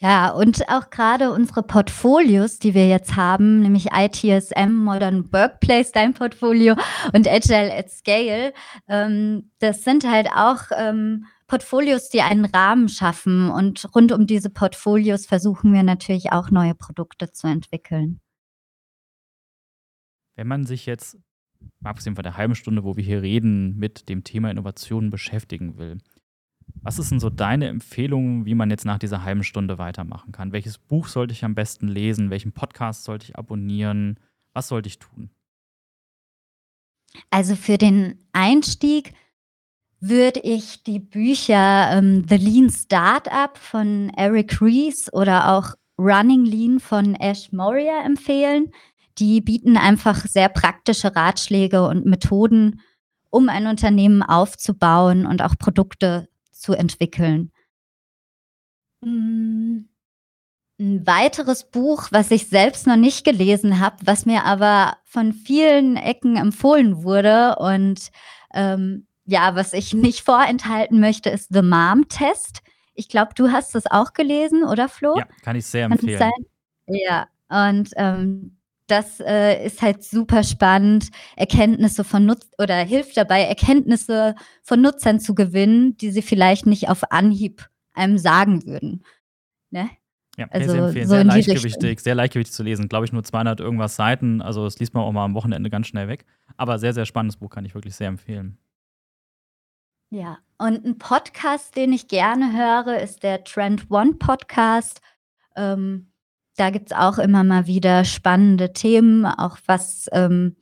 Ja, 0.00 0.30
und 0.30 0.68
auch 0.68 0.90
gerade 0.90 1.32
unsere 1.32 1.64
Portfolios, 1.64 2.60
die 2.60 2.72
wir 2.72 2.86
jetzt 2.86 3.16
haben, 3.16 3.60
nämlich 3.60 3.88
ITSM, 3.92 4.72
Modern 4.72 5.32
Workplace, 5.32 5.90
dein 5.90 6.14
Portfolio 6.14 6.76
und 7.12 7.26
Agile 7.26 7.76
at 7.76 7.90
Scale, 7.90 8.52
ähm, 8.86 9.50
das 9.58 9.82
sind 9.82 10.08
halt 10.08 10.28
auch 10.32 10.70
ähm, 10.76 11.26
Portfolios, 11.48 12.10
die 12.10 12.20
einen 12.20 12.44
Rahmen 12.44 12.88
schaffen. 12.88 13.50
Und 13.50 13.92
rund 13.92 14.12
um 14.12 14.28
diese 14.28 14.50
Portfolios 14.50 15.26
versuchen 15.26 15.72
wir 15.72 15.82
natürlich 15.82 16.30
auch 16.30 16.50
neue 16.52 16.76
Produkte 16.76 17.32
zu 17.32 17.48
entwickeln. 17.48 18.20
Wenn 20.36 20.46
man 20.46 20.64
sich 20.64 20.86
jetzt, 20.86 21.18
abgesehen 21.82 22.14
von 22.14 22.22
der 22.22 22.36
halben 22.36 22.54
Stunde, 22.54 22.84
wo 22.84 22.96
wir 22.96 23.02
hier 23.02 23.22
reden, 23.22 23.76
mit 23.76 24.08
dem 24.08 24.22
Thema 24.22 24.52
Innovation 24.52 25.10
beschäftigen 25.10 25.76
will, 25.76 25.98
was 26.88 26.98
ist 26.98 27.10
denn 27.10 27.20
so 27.20 27.28
deine 27.28 27.68
Empfehlung, 27.68 28.46
wie 28.46 28.54
man 28.54 28.70
jetzt 28.70 28.86
nach 28.86 28.98
dieser 28.98 29.22
halben 29.22 29.44
Stunde 29.44 29.76
weitermachen 29.76 30.32
kann? 30.32 30.52
Welches 30.52 30.78
Buch 30.78 31.08
sollte 31.08 31.34
ich 31.34 31.44
am 31.44 31.54
besten 31.54 31.86
lesen? 31.86 32.30
Welchen 32.30 32.52
Podcast 32.52 33.04
sollte 33.04 33.26
ich 33.26 33.36
abonnieren? 33.36 34.18
Was 34.54 34.68
sollte 34.68 34.86
ich 34.86 34.98
tun? 34.98 35.28
Also 37.28 37.56
für 37.56 37.76
den 37.76 38.18
Einstieg 38.32 39.12
würde 40.00 40.40
ich 40.40 40.82
die 40.82 40.98
Bücher 40.98 41.90
ähm, 41.92 42.24
The 42.26 42.36
Lean 42.36 42.70
Startup 42.70 43.58
von 43.58 44.10
Eric 44.16 44.62
Ries 44.62 45.12
oder 45.12 45.52
auch 45.52 45.74
Running 45.98 46.46
Lean 46.46 46.80
von 46.80 47.16
Ash 47.16 47.52
Moria 47.52 48.02
empfehlen. 48.02 48.72
Die 49.18 49.42
bieten 49.42 49.76
einfach 49.76 50.24
sehr 50.24 50.48
praktische 50.48 51.14
Ratschläge 51.14 51.86
und 51.86 52.06
Methoden, 52.06 52.80
um 53.28 53.50
ein 53.50 53.66
Unternehmen 53.66 54.22
aufzubauen 54.22 55.26
und 55.26 55.42
auch 55.42 55.58
Produkte 55.58 56.30
zu 56.58 56.74
entwickeln. 56.74 57.52
Hm, 59.04 59.88
ein 60.80 61.06
weiteres 61.06 61.64
Buch, 61.64 62.08
was 62.10 62.30
ich 62.30 62.48
selbst 62.48 62.86
noch 62.86 62.96
nicht 62.96 63.24
gelesen 63.24 63.80
habe, 63.80 63.96
was 64.04 64.26
mir 64.26 64.44
aber 64.44 64.96
von 65.04 65.32
vielen 65.32 65.96
Ecken 65.96 66.36
empfohlen 66.36 67.02
wurde 67.02 67.56
und 67.56 68.10
ähm, 68.54 69.06
ja, 69.24 69.54
was 69.54 69.72
ich 69.72 69.92
nicht 69.92 70.20
vorenthalten 70.24 71.00
möchte, 71.00 71.30
ist 71.30 71.48
The 71.52 71.62
Mom 71.62 72.08
Test. 72.08 72.60
Ich 72.94 73.08
glaube, 73.08 73.32
du 73.34 73.50
hast 73.50 73.74
das 73.74 73.86
auch 73.86 74.12
gelesen, 74.12 74.64
oder 74.64 74.88
Flo? 74.88 75.18
Ja, 75.18 75.26
kann 75.42 75.56
ich 75.56 75.66
sehr 75.66 75.84
empfehlen. 75.84 76.30
Ja, 76.86 77.28
und 77.48 77.90
ähm, 77.96 78.57
das 78.90 79.20
äh, 79.20 79.64
ist 79.64 79.82
halt 79.82 80.02
super 80.02 80.42
spannend, 80.42 81.10
Erkenntnisse 81.36 82.04
von 82.04 82.26
Nutz 82.26 82.50
oder 82.58 82.76
hilft 82.76 83.16
dabei, 83.16 83.42
Erkenntnisse 83.42 84.34
von 84.62 84.80
Nutzern 84.80 85.20
zu 85.20 85.34
gewinnen, 85.34 85.96
die 85.96 86.10
sie 86.10 86.22
vielleicht 86.22 86.66
nicht 86.66 86.88
auf 86.88 87.12
Anhieb 87.12 87.68
einem 87.94 88.18
sagen 88.18 88.64
würden. 88.66 89.04
Ne? 89.70 89.90
Ja, 90.36 90.46
also 90.50 90.70
sehr 90.70 90.84
empfehlen. 90.84 91.08
So 91.08 91.14
sehr 91.14 91.24
leichtgewichtig, 91.24 92.00
sehr 92.00 92.14
leichtgewichtig 92.14 92.54
zu 92.54 92.62
lesen. 92.62 92.88
Glaube 92.88 93.04
ich 93.04 93.12
nur 93.12 93.24
200 93.24 93.60
irgendwas 93.60 93.96
Seiten. 93.96 94.40
Also 94.40 94.64
das 94.64 94.78
liest 94.78 94.94
man 94.94 95.02
auch 95.02 95.12
mal 95.12 95.24
am 95.24 95.34
Wochenende 95.34 95.68
ganz 95.68 95.88
schnell 95.88 96.08
weg. 96.08 96.24
Aber 96.56 96.78
sehr, 96.78 96.94
sehr 96.94 97.06
spannendes 97.06 97.36
Buch 97.36 97.50
kann 97.50 97.64
ich 97.64 97.74
wirklich 97.74 97.96
sehr 97.96 98.08
empfehlen. 98.08 98.56
Ja, 100.10 100.38
und 100.56 100.86
ein 100.86 100.98
Podcast, 100.98 101.76
den 101.76 101.92
ich 101.92 102.08
gerne 102.08 102.52
höre, 102.56 102.98
ist 103.00 103.22
der 103.22 103.44
Trend 103.44 103.90
One 103.90 104.14
Podcast. 104.14 105.02
Ähm, 105.56 106.07
da 106.58 106.70
gibt 106.70 106.90
es 106.90 106.96
auch 106.96 107.18
immer 107.18 107.44
mal 107.44 107.66
wieder 107.66 108.04
spannende 108.04 108.72
Themen, 108.72 109.24
auch 109.24 109.58
was 109.66 110.08
ähm, 110.12 110.56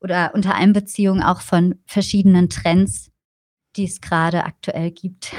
oder 0.00 0.32
unter 0.34 0.54
Einbeziehung 0.54 1.22
auch 1.22 1.40
von 1.40 1.76
verschiedenen 1.86 2.48
Trends, 2.48 3.10
die 3.76 3.84
es 3.84 4.00
gerade 4.00 4.44
aktuell 4.44 4.90
gibt. 4.90 5.32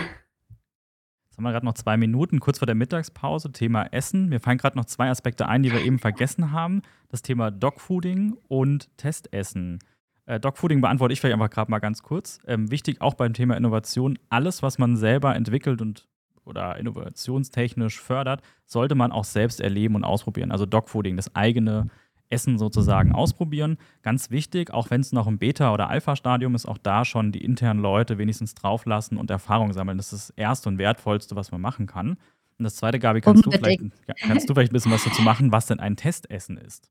Jetzt 1.25 1.37
haben 1.37 1.43
wir 1.43 1.51
gerade 1.51 1.65
noch 1.65 1.73
zwei 1.73 1.97
Minuten, 1.97 2.39
kurz 2.39 2.59
vor 2.59 2.65
der 2.65 2.75
Mittagspause, 2.75 3.51
Thema 3.51 3.87
Essen. 3.91 4.29
Mir 4.29 4.39
fallen 4.39 4.57
gerade 4.57 4.77
noch 4.77 4.85
zwei 4.85 5.09
Aspekte 5.09 5.47
ein, 5.47 5.63
die 5.63 5.71
wir 5.71 5.83
eben 5.83 5.99
vergessen 5.99 6.51
haben. 6.51 6.81
Das 7.09 7.21
Thema 7.21 7.51
Dogfooding 7.51 8.37
und 8.47 8.95
Testessen. 8.97 9.79
Äh, 10.27 10.39
Dogfooding 10.39 10.81
beantworte 10.81 11.13
ich 11.13 11.19
vielleicht 11.19 11.33
einfach 11.33 11.49
gerade 11.49 11.69
mal 11.69 11.79
ganz 11.79 12.03
kurz. 12.03 12.39
Ähm, 12.47 12.71
wichtig 12.71 13.01
auch 13.01 13.15
beim 13.15 13.33
Thema 13.33 13.57
Innovation, 13.57 14.17
alles, 14.29 14.63
was 14.63 14.77
man 14.77 14.95
selber 14.95 15.35
entwickelt 15.35 15.81
und 15.81 16.07
oder 16.45 16.77
innovationstechnisch 16.77 17.99
fördert, 17.99 18.41
sollte 18.65 18.95
man 18.95 19.11
auch 19.11 19.23
selbst 19.23 19.61
erleben 19.61 19.95
und 19.95 20.03
ausprobieren. 20.03 20.51
Also 20.51 20.65
Dogfooding, 20.65 21.15
das 21.15 21.35
eigene 21.35 21.87
Essen 22.29 22.57
sozusagen 22.57 23.11
ausprobieren. 23.11 23.77
Ganz 24.01 24.31
wichtig, 24.31 24.71
auch 24.71 24.89
wenn 24.89 25.01
es 25.01 25.11
noch 25.11 25.27
im 25.27 25.37
Beta- 25.37 25.73
oder 25.73 25.89
Alpha-Stadium 25.89 26.55
ist, 26.55 26.65
auch 26.65 26.77
da 26.77 27.05
schon 27.05 27.31
die 27.31 27.43
internen 27.43 27.81
Leute 27.81 28.17
wenigstens 28.17 28.55
drauflassen 28.55 29.17
und 29.17 29.29
Erfahrung 29.29 29.73
sammeln. 29.73 29.97
Das 29.97 30.11
ist 30.11 30.29
das 30.29 30.37
Erste 30.37 30.69
und 30.69 30.77
Wertvollste, 30.77 31.35
was 31.35 31.51
man 31.51 31.61
machen 31.61 31.85
kann. 31.85 32.17
Und 32.57 32.63
das 32.63 32.75
Zweite, 32.75 32.99
Gabi, 32.99 33.21
kannst, 33.21 33.45
du 33.45 33.51
vielleicht, 33.51 33.81
kannst 34.21 34.49
du 34.49 34.53
vielleicht 34.53 34.71
ein 34.71 34.73
bisschen 34.73 34.91
was 34.91 35.03
dazu 35.03 35.21
machen, 35.21 35.51
was 35.51 35.67
denn 35.67 35.79
ein 35.79 35.97
Testessen 35.97 36.57
ist? 36.57 36.89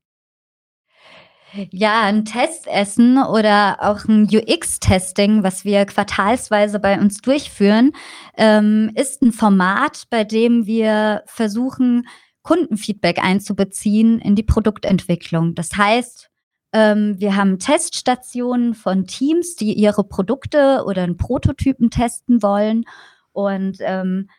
Ja, 1.71 2.01
ein 2.01 2.25
Testessen 2.25 3.17
oder 3.17 3.77
auch 3.79 4.05
ein 4.05 4.23
UX-Testing, 4.23 5.43
was 5.43 5.63
wir 5.63 5.85
quartalsweise 5.85 6.79
bei 6.79 6.99
uns 6.99 7.21
durchführen, 7.21 7.93
ähm, 8.35 8.91
ist 8.95 9.21
ein 9.21 9.31
Format, 9.31 10.03
bei 10.09 10.23
dem 10.23 10.65
wir 10.65 11.23
versuchen, 11.27 12.07
Kundenfeedback 12.41 13.23
einzubeziehen 13.23 14.19
in 14.19 14.35
die 14.35 14.43
Produktentwicklung. 14.43 15.55
Das 15.55 15.77
heißt, 15.77 16.29
ähm, 16.73 17.15
wir 17.19 17.35
haben 17.35 17.57
Teststationen 17.57 18.73
von 18.73 19.07
Teams, 19.07 19.55
die 19.55 19.73
ihre 19.73 20.03
Produkte 20.03 20.83
oder 20.85 21.03
einen 21.03 21.17
Prototypen 21.17 21.89
testen 21.89 22.43
wollen. 22.43 22.83
Und 23.31 23.77
ähm, 23.79 24.29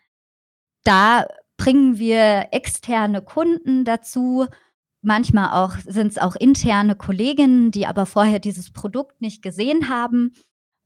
da 0.85 1.27
bringen 1.57 1.99
wir 1.99 2.49
externe 2.53 3.23
Kunden 3.23 3.85
dazu, 3.85 4.47
Manchmal 5.07 5.53
auch 5.53 5.77
sind 5.87 6.09
es 6.09 6.19
auch 6.19 6.35
interne 6.35 6.97
Kolleginnen, 6.97 7.71
die 7.71 7.87
aber 7.87 8.07
vorher 8.07 8.41
dieses 8.41 8.73
Produkt 8.73 9.21
nicht 9.21 9.41
gesehen 9.41 9.89
haben 9.89 10.33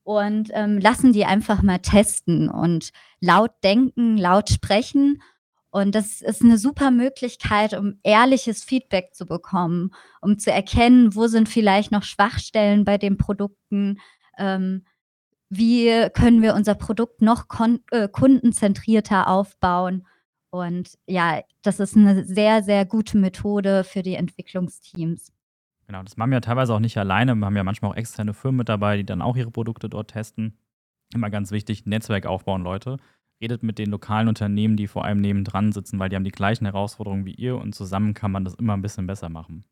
und 0.02 0.50
ähm, 0.52 0.78
lassen 0.78 1.14
die 1.14 1.24
einfach 1.24 1.62
mal 1.62 1.78
testen 1.78 2.50
und 2.50 2.90
laut 3.22 3.52
denken, 3.64 4.18
laut 4.18 4.50
sprechen. 4.50 5.22
Und 5.70 5.94
das 5.94 6.20
ist 6.20 6.42
eine 6.42 6.58
super 6.58 6.90
Möglichkeit, 6.90 7.72
um 7.72 7.98
ehrliches 8.02 8.62
Feedback 8.62 9.14
zu 9.14 9.24
bekommen, 9.24 9.90
um 10.20 10.38
zu 10.38 10.52
erkennen, 10.52 11.14
wo 11.14 11.26
sind 11.26 11.48
vielleicht 11.48 11.90
noch 11.90 12.02
Schwachstellen 12.02 12.84
bei 12.84 12.98
den 12.98 13.16
Produkten, 13.16 14.00
ähm, 14.36 14.84
wie 15.48 16.10
können 16.12 16.42
wir 16.42 16.52
unser 16.52 16.74
Produkt 16.74 17.22
noch 17.22 17.46
äh, 17.90 18.06
kundenzentrierter 18.06 19.28
aufbauen 19.28 20.04
und 20.50 20.98
ja, 21.06 21.42
das 21.62 21.80
ist 21.80 21.96
eine 21.96 22.24
sehr, 22.24 22.62
sehr 22.62 22.84
gute 22.84 23.16
Methode 23.18 23.84
für 23.84 24.02
die 24.02 24.14
Entwicklungsteams. 24.14 25.32
Genau, 25.86 26.02
das 26.02 26.16
machen 26.16 26.30
wir 26.30 26.40
teilweise 26.40 26.74
auch 26.74 26.80
nicht 26.80 26.96
alleine. 26.98 27.34
Wir 27.34 27.46
haben 27.46 27.56
ja 27.56 27.64
manchmal 27.64 27.92
auch 27.92 27.96
externe 27.96 28.34
Firmen 28.34 28.58
mit 28.58 28.68
dabei, 28.68 28.96
die 28.96 29.04
dann 29.04 29.22
auch 29.22 29.36
ihre 29.36 29.50
Produkte 29.50 29.88
dort 29.88 30.10
testen. 30.10 30.56
Immer 31.12 31.30
ganz 31.30 31.50
wichtig, 31.50 31.86
Netzwerk 31.86 32.26
aufbauen, 32.26 32.62
Leute. 32.62 32.98
Redet 33.40 33.62
mit 33.62 33.78
den 33.78 33.90
lokalen 33.90 34.28
Unternehmen, 34.28 34.76
die 34.76 34.86
vor 34.86 35.04
allem 35.04 35.20
nebendran 35.20 35.72
sitzen, 35.72 35.98
weil 35.98 36.08
die 36.08 36.16
haben 36.16 36.24
die 36.24 36.30
gleichen 36.30 36.66
Herausforderungen 36.66 37.24
wie 37.24 37.34
ihr 37.34 37.56
und 37.56 37.74
zusammen 37.74 38.14
kann 38.14 38.30
man 38.30 38.44
das 38.44 38.54
immer 38.54 38.74
ein 38.74 38.82
bisschen 38.82 39.06
besser 39.06 39.28
machen. 39.28 39.64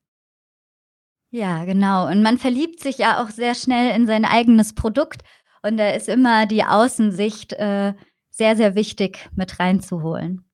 Ja, 1.30 1.64
genau. 1.64 2.08
Und 2.08 2.22
man 2.22 2.38
verliebt 2.38 2.80
sich 2.80 2.98
ja 2.98 3.22
auch 3.22 3.28
sehr 3.28 3.54
schnell 3.54 3.94
in 3.94 4.06
sein 4.06 4.24
eigenes 4.24 4.74
Produkt 4.74 5.22
und 5.62 5.76
da 5.76 5.90
ist 5.90 6.08
immer 6.08 6.46
die 6.46 6.64
Außensicht 6.64 7.52
äh, 7.52 7.94
sehr, 8.30 8.56
sehr 8.56 8.74
wichtig 8.74 9.28
mit 9.36 9.60
reinzuholen. 9.60 10.47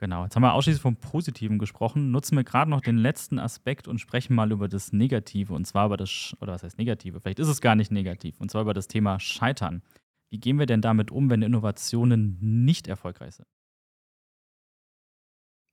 Genau, 0.00 0.22
jetzt 0.22 0.36
haben 0.36 0.44
wir 0.44 0.54
ausschließlich 0.54 0.80
vom 0.80 0.94
Positiven 0.94 1.58
gesprochen. 1.58 2.12
Nutzen 2.12 2.36
wir 2.36 2.44
gerade 2.44 2.70
noch 2.70 2.80
den 2.80 2.96
letzten 2.96 3.40
Aspekt 3.40 3.88
und 3.88 3.98
sprechen 3.98 4.32
mal 4.32 4.52
über 4.52 4.68
das 4.68 4.92
Negative. 4.92 5.52
Und 5.52 5.66
zwar 5.66 5.86
über 5.86 5.96
das, 5.96 6.36
oder 6.40 6.52
was 6.52 6.62
heißt 6.62 6.78
Negative? 6.78 7.20
Vielleicht 7.20 7.40
ist 7.40 7.48
es 7.48 7.60
gar 7.60 7.74
nicht 7.74 7.90
negativ. 7.90 8.40
Und 8.40 8.48
zwar 8.48 8.62
über 8.62 8.74
das 8.74 8.86
Thema 8.86 9.18
Scheitern. 9.18 9.82
Wie 10.30 10.38
gehen 10.38 10.60
wir 10.60 10.66
denn 10.66 10.82
damit 10.82 11.10
um, 11.10 11.30
wenn 11.30 11.42
Innovationen 11.42 12.38
nicht 12.40 12.86
erfolgreich 12.86 13.34
sind? 13.34 13.48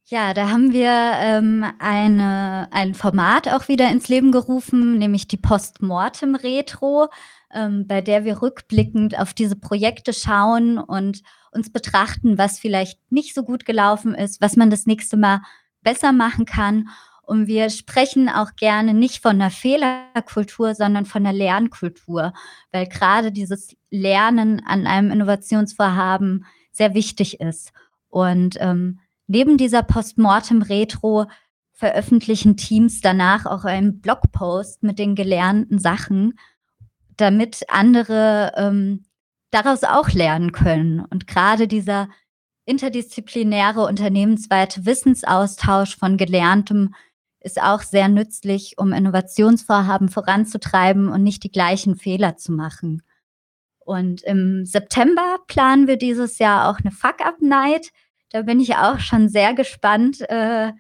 Ja, 0.08 0.36
da 0.36 0.50
haben 0.52 0.72
wir 0.72 0.92
ähm, 0.92 1.66
eine, 1.80 2.68
ein 2.70 2.94
Format 2.94 3.48
auch 3.48 3.68
wieder 3.68 3.90
ins 3.90 4.08
Leben 4.08 4.32
gerufen, 4.32 5.00
nämlich 5.00 5.28
die 5.28 5.38
Postmortem 5.38 6.36
Retro, 6.36 7.08
ähm, 7.52 7.88
bei 7.88 8.02
der 8.02 8.24
wir 8.24 8.44
rückblickend 8.44 9.18
auf 9.18 9.34
diese 9.34 9.56
Projekte 9.56 10.14
schauen 10.14 10.78
und 10.78 11.24
uns 11.52 11.72
betrachten, 11.72 12.38
was 12.38 12.60
vielleicht 12.60 13.00
nicht 13.12 13.34
so 13.34 13.42
gut 13.42 13.66
gelaufen 13.66 14.14
ist, 14.14 14.42
was 14.42 14.56
man 14.56 14.70
das 14.70 14.86
nächste 14.86 15.18
Mal 15.18 15.42
besser 15.82 16.12
machen 16.12 16.46
kann. 16.46 16.90
Und 17.24 17.48
wir 17.48 17.72
sprechen 17.72 18.30
auch 18.30 18.56
gerne 18.56 18.94
nicht 18.94 19.24
von 19.24 19.42
einer 19.42 19.50
Fehlerkultur, 19.50 20.76
sondern 20.76 21.06
von 21.06 21.26
einer 21.26 21.36
Lernkultur, 21.36 22.32
weil 22.72 22.86
gerade 22.88 23.32
dieses 23.32 23.76
Lernen 23.90 24.64
an 24.68 24.86
einem 24.86 25.10
Innovationsvorhaben 25.10 26.46
sehr 26.72 26.94
wichtig 26.94 27.40
ist. 27.40 27.72
Und 28.10 28.58
ähm, 28.60 29.00
neben 29.28 29.58
dieser 29.58 29.84
Postmortem-Retro 29.84 31.26
veröffentlichen 31.72 32.56
Teams 32.56 33.02
danach 33.02 33.46
auch 33.46 33.66
einen 33.66 34.00
Blogpost 34.00 34.84
mit 34.84 34.98
den 34.98 35.16
gelernten 35.16 35.78
Sachen, 35.78 36.40
damit 37.18 37.64
andere 37.68 38.54
ähm, 38.56 39.04
daraus 39.52 39.84
auch 39.84 40.10
lernen 40.10 40.52
können. 40.52 41.02
Und 41.02 41.28
gerade 41.28 41.68
dieser 41.68 42.08
interdisziplinäre 42.66 43.86
unternehmensweite 43.86 44.86
Wissensaustausch 44.86 45.98
von 45.98 46.18
Gelerntem 46.18 46.96
ist 47.40 47.62
auch 47.62 47.82
sehr 47.82 48.08
nützlich, 48.08 48.74
um 48.78 48.92
Innovationsvorhaben 48.92 50.10
voranzutreiben 50.10 51.10
und 51.10 51.22
nicht 51.22 51.44
die 51.44 51.52
gleichen 51.52 51.96
Fehler 51.96 52.38
zu 52.38 52.52
machen. 52.52 53.04
Und 53.80 54.24
im 54.24 54.66
September 54.66 55.38
planen 55.46 55.86
wir 55.86 55.98
dieses 55.98 56.40
Jahr 56.40 56.70
auch 56.70 56.80
eine 56.80 56.90
Fuck-Up-Night. 56.92 57.92
Da 58.30 58.42
bin 58.42 58.60
ich 58.60 58.76
auch 58.76 59.00
schon 59.00 59.30
sehr 59.30 59.54
gespannt, 59.54 60.22
äh, 60.30 60.74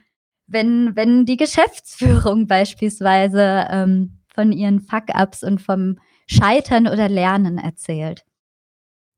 wenn, 0.48 0.96
wenn 0.96 1.26
die 1.26 1.38
Geschäftsführung 1.38 2.48
beispielsweise 2.48 3.68
ähm, 3.70 4.20
von 4.28 4.52
ihren 4.52 4.82
Fuck-Ups 4.82 5.44
und 5.44 5.62
vom 5.62 6.00
Scheitern 6.28 6.88
oder 6.88 7.08
Lernen 7.08 7.58
erzählt. 7.58 8.26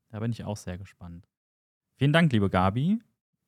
Da 0.09 0.19
bin 0.19 0.31
ich 0.31 0.43
auch 0.43 0.57
sehr 0.57 0.77
gespannt. 0.77 1.27
Vielen 1.95 2.13
Dank, 2.13 2.31
liebe 2.31 2.49
Gabi. 2.49 2.99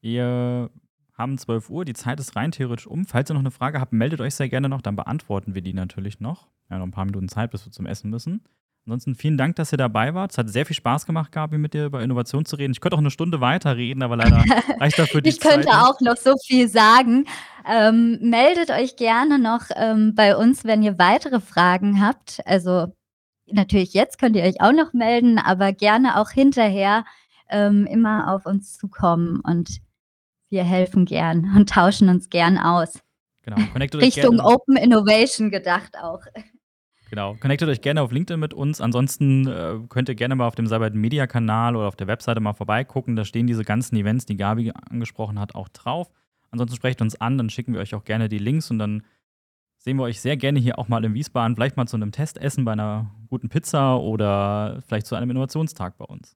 Wir 0.02 0.72
haben 1.14 1.38
12 1.38 1.70
Uhr, 1.70 1.86
die 1.86 1.94
Zeit 1.94 2.20
ist 2.20 2.36
rein 2.36 2.52
theoretisch 2.52 2.88
um. 2.88 3.06
Falls 3.06 3.30
ihr 3.30 3.34
noch 3.34 3.42
eine 3.42 3.52
Frage 3.52 3.80
habt, 3.80 3.94
meldet 3.94 4.22
euch 4.22 4.36
sehr 4.36 4.50
gerne 4.50 4.70
noch, 4.70 4.82
dann 4.82 4.96
beantworten 4.96 5.54
wir 5.54 5.62
die 5.62 5.74
natürlich 5.74 6.20
noch. 6.20 6.48
Wir 6.68 6.76
haben 6.76 6.80
noch 6.80 6.88
ein 6.88 6.92
paar 6.92 7.06
Minuten 7.06 7.28
Zeit, 7.28 7.52
bis 7.52 7.66
wir 7.66 7.72
zum 7.72 7.86
Essen 7.86 8.10
müssen. 8.10 8.42
Ansonsten 8.90 9.14
vielen 9.14 9.38
Dank, 9.38 9.56
dass 9.56 9.72
ihr 9.72 9.78
dabei 9.78 10.16
wart. 10.16 10.32
Es 10.32 10.40
hat 10.40 10.50
sehr 10.50 10.66
viel 10.66 10.76
Spaß 10.76 11.06
gemacht, 11.06 11.32
Gabi, 11.32 11.60
mit 11.60 11.76
dir 11.76 11.86
über 11.86 12.02
Innovation 12.02 12.44
zu 12.44 12.56
reden. 12.56 12.72
Ich 12.72 12.82
könnte 12.82 12.96
auch 12.96 13.02
eine 13.02 13.12
Stunde 13.12 13.40
weiter 13.40 13.78
reden, 13.78 14.02
aber 14.02 14.16
leider 14.16 14.38
reicht 14.80 14.98
dafür 14.98 15.22
die 15.22 15.30
Ich 15.30 15.40
könnte 15.40 15.68
Zeit 15.68 15.76
auch 15.76 16.02
noch 16.02 16.18
so 16.18 16.34
viel 16.44 16.68
sagen. 16.68 17.26
Ähm, 17.70 18.18
meldet 18.20 18.72
euch 18.72 18.96
gerne 18.96 19.38
noch 19.38 19.66
ähm, 19.76 20.16
bei 20.16 20.36
uns, 20.36 20.66
wenn 20.66 20.82
ihr 20.82 20.98
weitere 20.98 21.40
Fragen 21.40 22.04
habt. 22.04 22.42
Also 22.46 22.88
natürlich 23.46 23.94
jetzt 23.94 24.18
könnt 24.18 24.36
ihr 24.36 24.44
euch 24.44 24.60
auch 24.60 24.74
noch 24.74 24.92
melden, 24.94 25.38
aber 25.38 25.72
gerne 25.72 26.20
auch 26.20 26.32
hinterher 26.32 27.06
ähm, 27.48 27.86
immer 27.86 28.34
auf 28.34 28.48
uns 28.48 28.76
zukommen 28.76 29.40
und 29.42 29.82
wir 30.50 30.64
helfen 30.64 31.06
gern 31.06 31.54
und 31.56 31.70
tauschen 31.70 32.10
uns 32.10 32.32
gern 32.32 32.58
aus. 32.58 33.02
Genau, 33.44 33.58
Richtung 34.00 34.38
gerne. 34.38 34.46
Open 34.46 34.78
Innovation 34.78 35.52
gedacht 35.52 35.96
auch. 36.02 36.22
Genau, 37.10 37.36
connectet 37.40 37.68
euch 37.70 37.82
gerne 37.82 38.02
auf 38.04 38.12
LinkedIn 38.12 38.40
mit 38.40 38.54
uns. 38.54 38.82
Ansonsten 38.82 39.48
äh, 39.48 39.80
könnt 39.90 40.10
ihr 40.10 40.16
gerne 40.16 40.36
mal 40.36 40.46
auf 40.46 40.56
dem 40.56 40.68
Cyber 40.68 40.92
Media 40.92 41.26
Kanal 41.26 41.76
oder 41.76 41.88
auf 41.88 41.96
der 41.96 42.08
Webseite 42.08 42.40
mal 42.40 42.54
vorbeigucken. 42.54 43.16
Da 43.16 43.26
stehen 43.26 43.48
diese 43.48 43.64
ganzen 43.64 43.96
Events, 43.96 44.26
die 44.26 44.38
Gabi 44.38 44.72
angesprochen 44.72 45.40
hat, 45.40 45.56
auch 45.56 45.70
drauf. 45.70 46.12
Ansonsten 46.52 46.76
sprecht 46.76 47.02
uns 47.02 47.20
an, 47.20 47.38
dann 47.38 47.50
schicken 47.50 47.74
wir 47.74 47.82
euch 47.82 47.96
auch 47.96 48.04
gerne 48.04 48.30
die 48.30 48.38
Links 48.38 48.70
und 48.70 48.80
dann 48.80 49.04
sehen 49.78 49.98
wir 49.98 50.04
euch 50.04 50.22
sehr 50.22 50.38
gerne 50.38 50.60
hier 50.60 50.78
auch 50.78 50.88
mal 50.88 51.04
in 51.04 51.14
Wiesbaden, 51.14 51.56
vielleicht 51.56 51.78
mal 51.78 51.88
zu 51.88 51.96
einem 51.96 52.12
Testessen 52.12 52.66
bei 52.66 52.74
einer 52.74 53.12
guten 53.30 53.50
Pizza 53.50 53.98
oder 53.98 54.82
vielleicht 54.88 55.08
zu 55.08 55.16
einem 55.16 55.32
Innovationstag 55.32 55.98
bei 55.98 56.06
uns. 56.06 56.36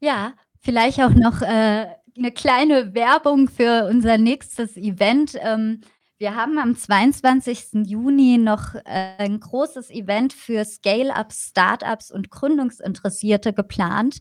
Ja, 0.00 0.34
vielleicht 0.60 1.00
auch 1.00 1.14
noch 1.14 1.42
äh, 1.42 1.86
eine 2.16 2.32
kleine 2.32 2.94
Werbung 2.94 3.48
für 3.48 3.86
unser 3.88 4.18
nächstes 4.18 4.76
Event. 4.76 5.36
Ähm, 5.40 5.80
wir 6.18 6.36
haben 6.36 6.58
am 6.58 6.76
22. 6.76 7.86
Juni 7.86 8.38
noch 8.38 8.74
äh, 8.74 9.16
ein 9.18 9.40
großes 9.40 9.90
Event 9.90 10.32
für 10.32 10.64
Scale-Ups, 10.64 11.48
Startups 11.50 12.10
und 12.10 12.30
Gründungsinteressierte 12.30 13.52
geplant. 13.52 14.18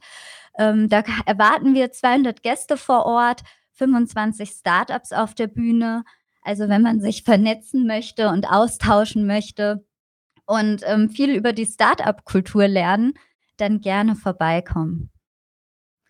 Ähm, 0.58 0.90
da 0.90 1.04
erwarten 1.26 1.74
wir 1.76 1.92
200 1.92 2.42
Gäste 2.42 2.78
vor 2.78 3.06
Ort, 3.06 3.44
25 3.74 4.50
Startups 4.50 5.12
auf 5.12 5.36
der 5.36 5.48
Bühne. 5.48 6.04
Also 6.42 6.68
wenn 6.68 6.82
man 6.82 7.00
sich 7.00 7.24
vernetzen 7.24 7.88
möchte 7.88 8.30
und 8.30 8.50
austauschen 8.52 9.26
möchte 9.26 9.86
und 10.46 10.82
ähm, 10.86 11.10
viel 11.10 11.36
über 11.36 11.54
die 11.54 11.66
Startup-Kultur 11.66 12.68
lernen, 12.68 13.14
dann 13.58 13.82
gerne 13.82 14.16
vorbeikommen. 14.16 15.13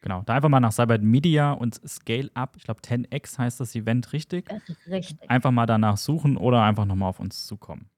Genau, 0.04 0.22
da 0.26 0.34
einfach 0.36 0.50
mal 0.50 0.60
nach 0.60 0.74
Cyber 0.74 0.98
Media 1.00 1.54
und 1.54 1.76
Scale 1.88 2.30
Up, 2.34 2.56
ich 2.58 2.63
glaube 2.66 2.82
10x 2.82 3.38
heißt 3.38 3.62
das 3.62 3.74
Event 3.74 4.12
richtig. 4.12 4.50
Richtig. 4.86 5.32
Einfach 5.32 5.50
mal 5.52 5.66
danach 5.66 5.96
suchen 5.96 6.36
oder 6.36 6.62
einfach 6.62 6.84
nochmal 6.86 7.08
auf 7.08 7.22
uns 7.22 7.48
zukommen. 7.48 7.89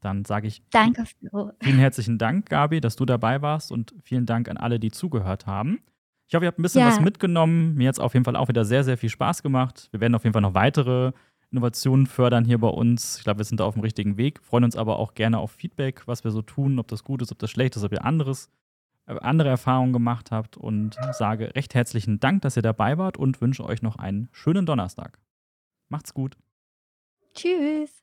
Dann 0.00 0.24
sage 0.24 0.46
ich 0.46 0.62
Danke, 0.70 1.04
Flo. 1.06 1.50
vielen 1.60 1.78
herzlichen 1.78 2.18
Dank, 2.18 2.48
Gabi, 2.48 2.80
dass 2.80 2.94
du 2.96 3.04
dabei 3.04 3.42
warst 3.42 3.72
und 3.72 3.94
vielen 4.04 4.26
Dank 4.26 4.48
an 4.48 4.56
alle, 4.56 4.78
die 4.78 4.92
zugehört 4.92 5.46
haben. 5.46 5.80
Ich 6.28 6.34
hoffe, 6.36 6.44
ihr 6.44 6.48
habt 6.48 6.60
ein 6.60 6.62
bisschen 6.62 6.82
Ja. 6.82 6.86
was 6.86 7.00
mitgenommen. 7.00 7.74
Mir 7.74 7.88
hat 7.88 7.96
es 7.96 8.00
auf 8.00 8.14
jeden 8.14 8.24
Fall 8.24 8.36
auch 8.36 8.46
wieder 8.48 8.64
sehr, 8.64 8.84
sehr 8.84 8.96
viel 8.96 9.10
Spaß 9.10 9.42
gemacht. 9.42 9.88
Wir 9.90 10.00
werden 10.00 10.14
auf 10.14 10.22
jeden 10.22 10.32
Fall 10.32 10.42
noch 10.42 10.54
weitere 10.54 11.10
Innovationen 11.50 12.06
fördern 12.06 12.44
hier 12.44 12.58
bei 12.58 12.68
uns. 12.68 13.18
Ich 13.18 13.24
glaube, 13.24 13.38
wir 13.38 13.44
sind 13.44 13.58
da 13.58 13.64
auf 13.64 13.74
dem 13.74 13.82
richtigen 13.82 14.16
Weg. 14.16 14.40
Freuen 14.40 14.62
uns 14.62 14.76
aber 14.76 15.00
auch 15.00 15.14
gerne 15.14 15.38
auf 15.38 15.50
Feedback, 15.50 16.06
was 16.06 16.22
wir 16.22 16.30
so 16.30 16.42
tun, 16.42 16.78
ob 16.78 16.86
das 16.86 17.02
gut 17.02 17.20
ist, 17.22 17.32
ob 17.32 17.40
das 17.40 17.50
schlecht 17.50 17.74
ist, 17.74 17.82
ob 17.82 17.90
ihr 17.92 18.04
anderes, 18.04 18.48
andere 19.18 19.48
Erfahrungen 19.48 19.92
gemacht 19.92 20.30
habt 20.30 20.56
und 20.56 20.96
sage 21.12 21.54
recht 21.54 21.74
herzlichen 21.74 22.20
Dank, 22.20 22.42
dass 22.42 22.56
ihr 22.56 22.62
dabei 22.62 22.98
wart 22.98 23.16
und 23.16 23.40
wünsche 23.40 23.64
euch 23.64 23.82
noch 23.82 23.96
einen 23.96 24.28
schönen 24.32 24.66
Donnerstag. 24.66 25.18
Macht's 25.88 26.14
gut. 26.14 26.36
Tschüss. 27.34 27.99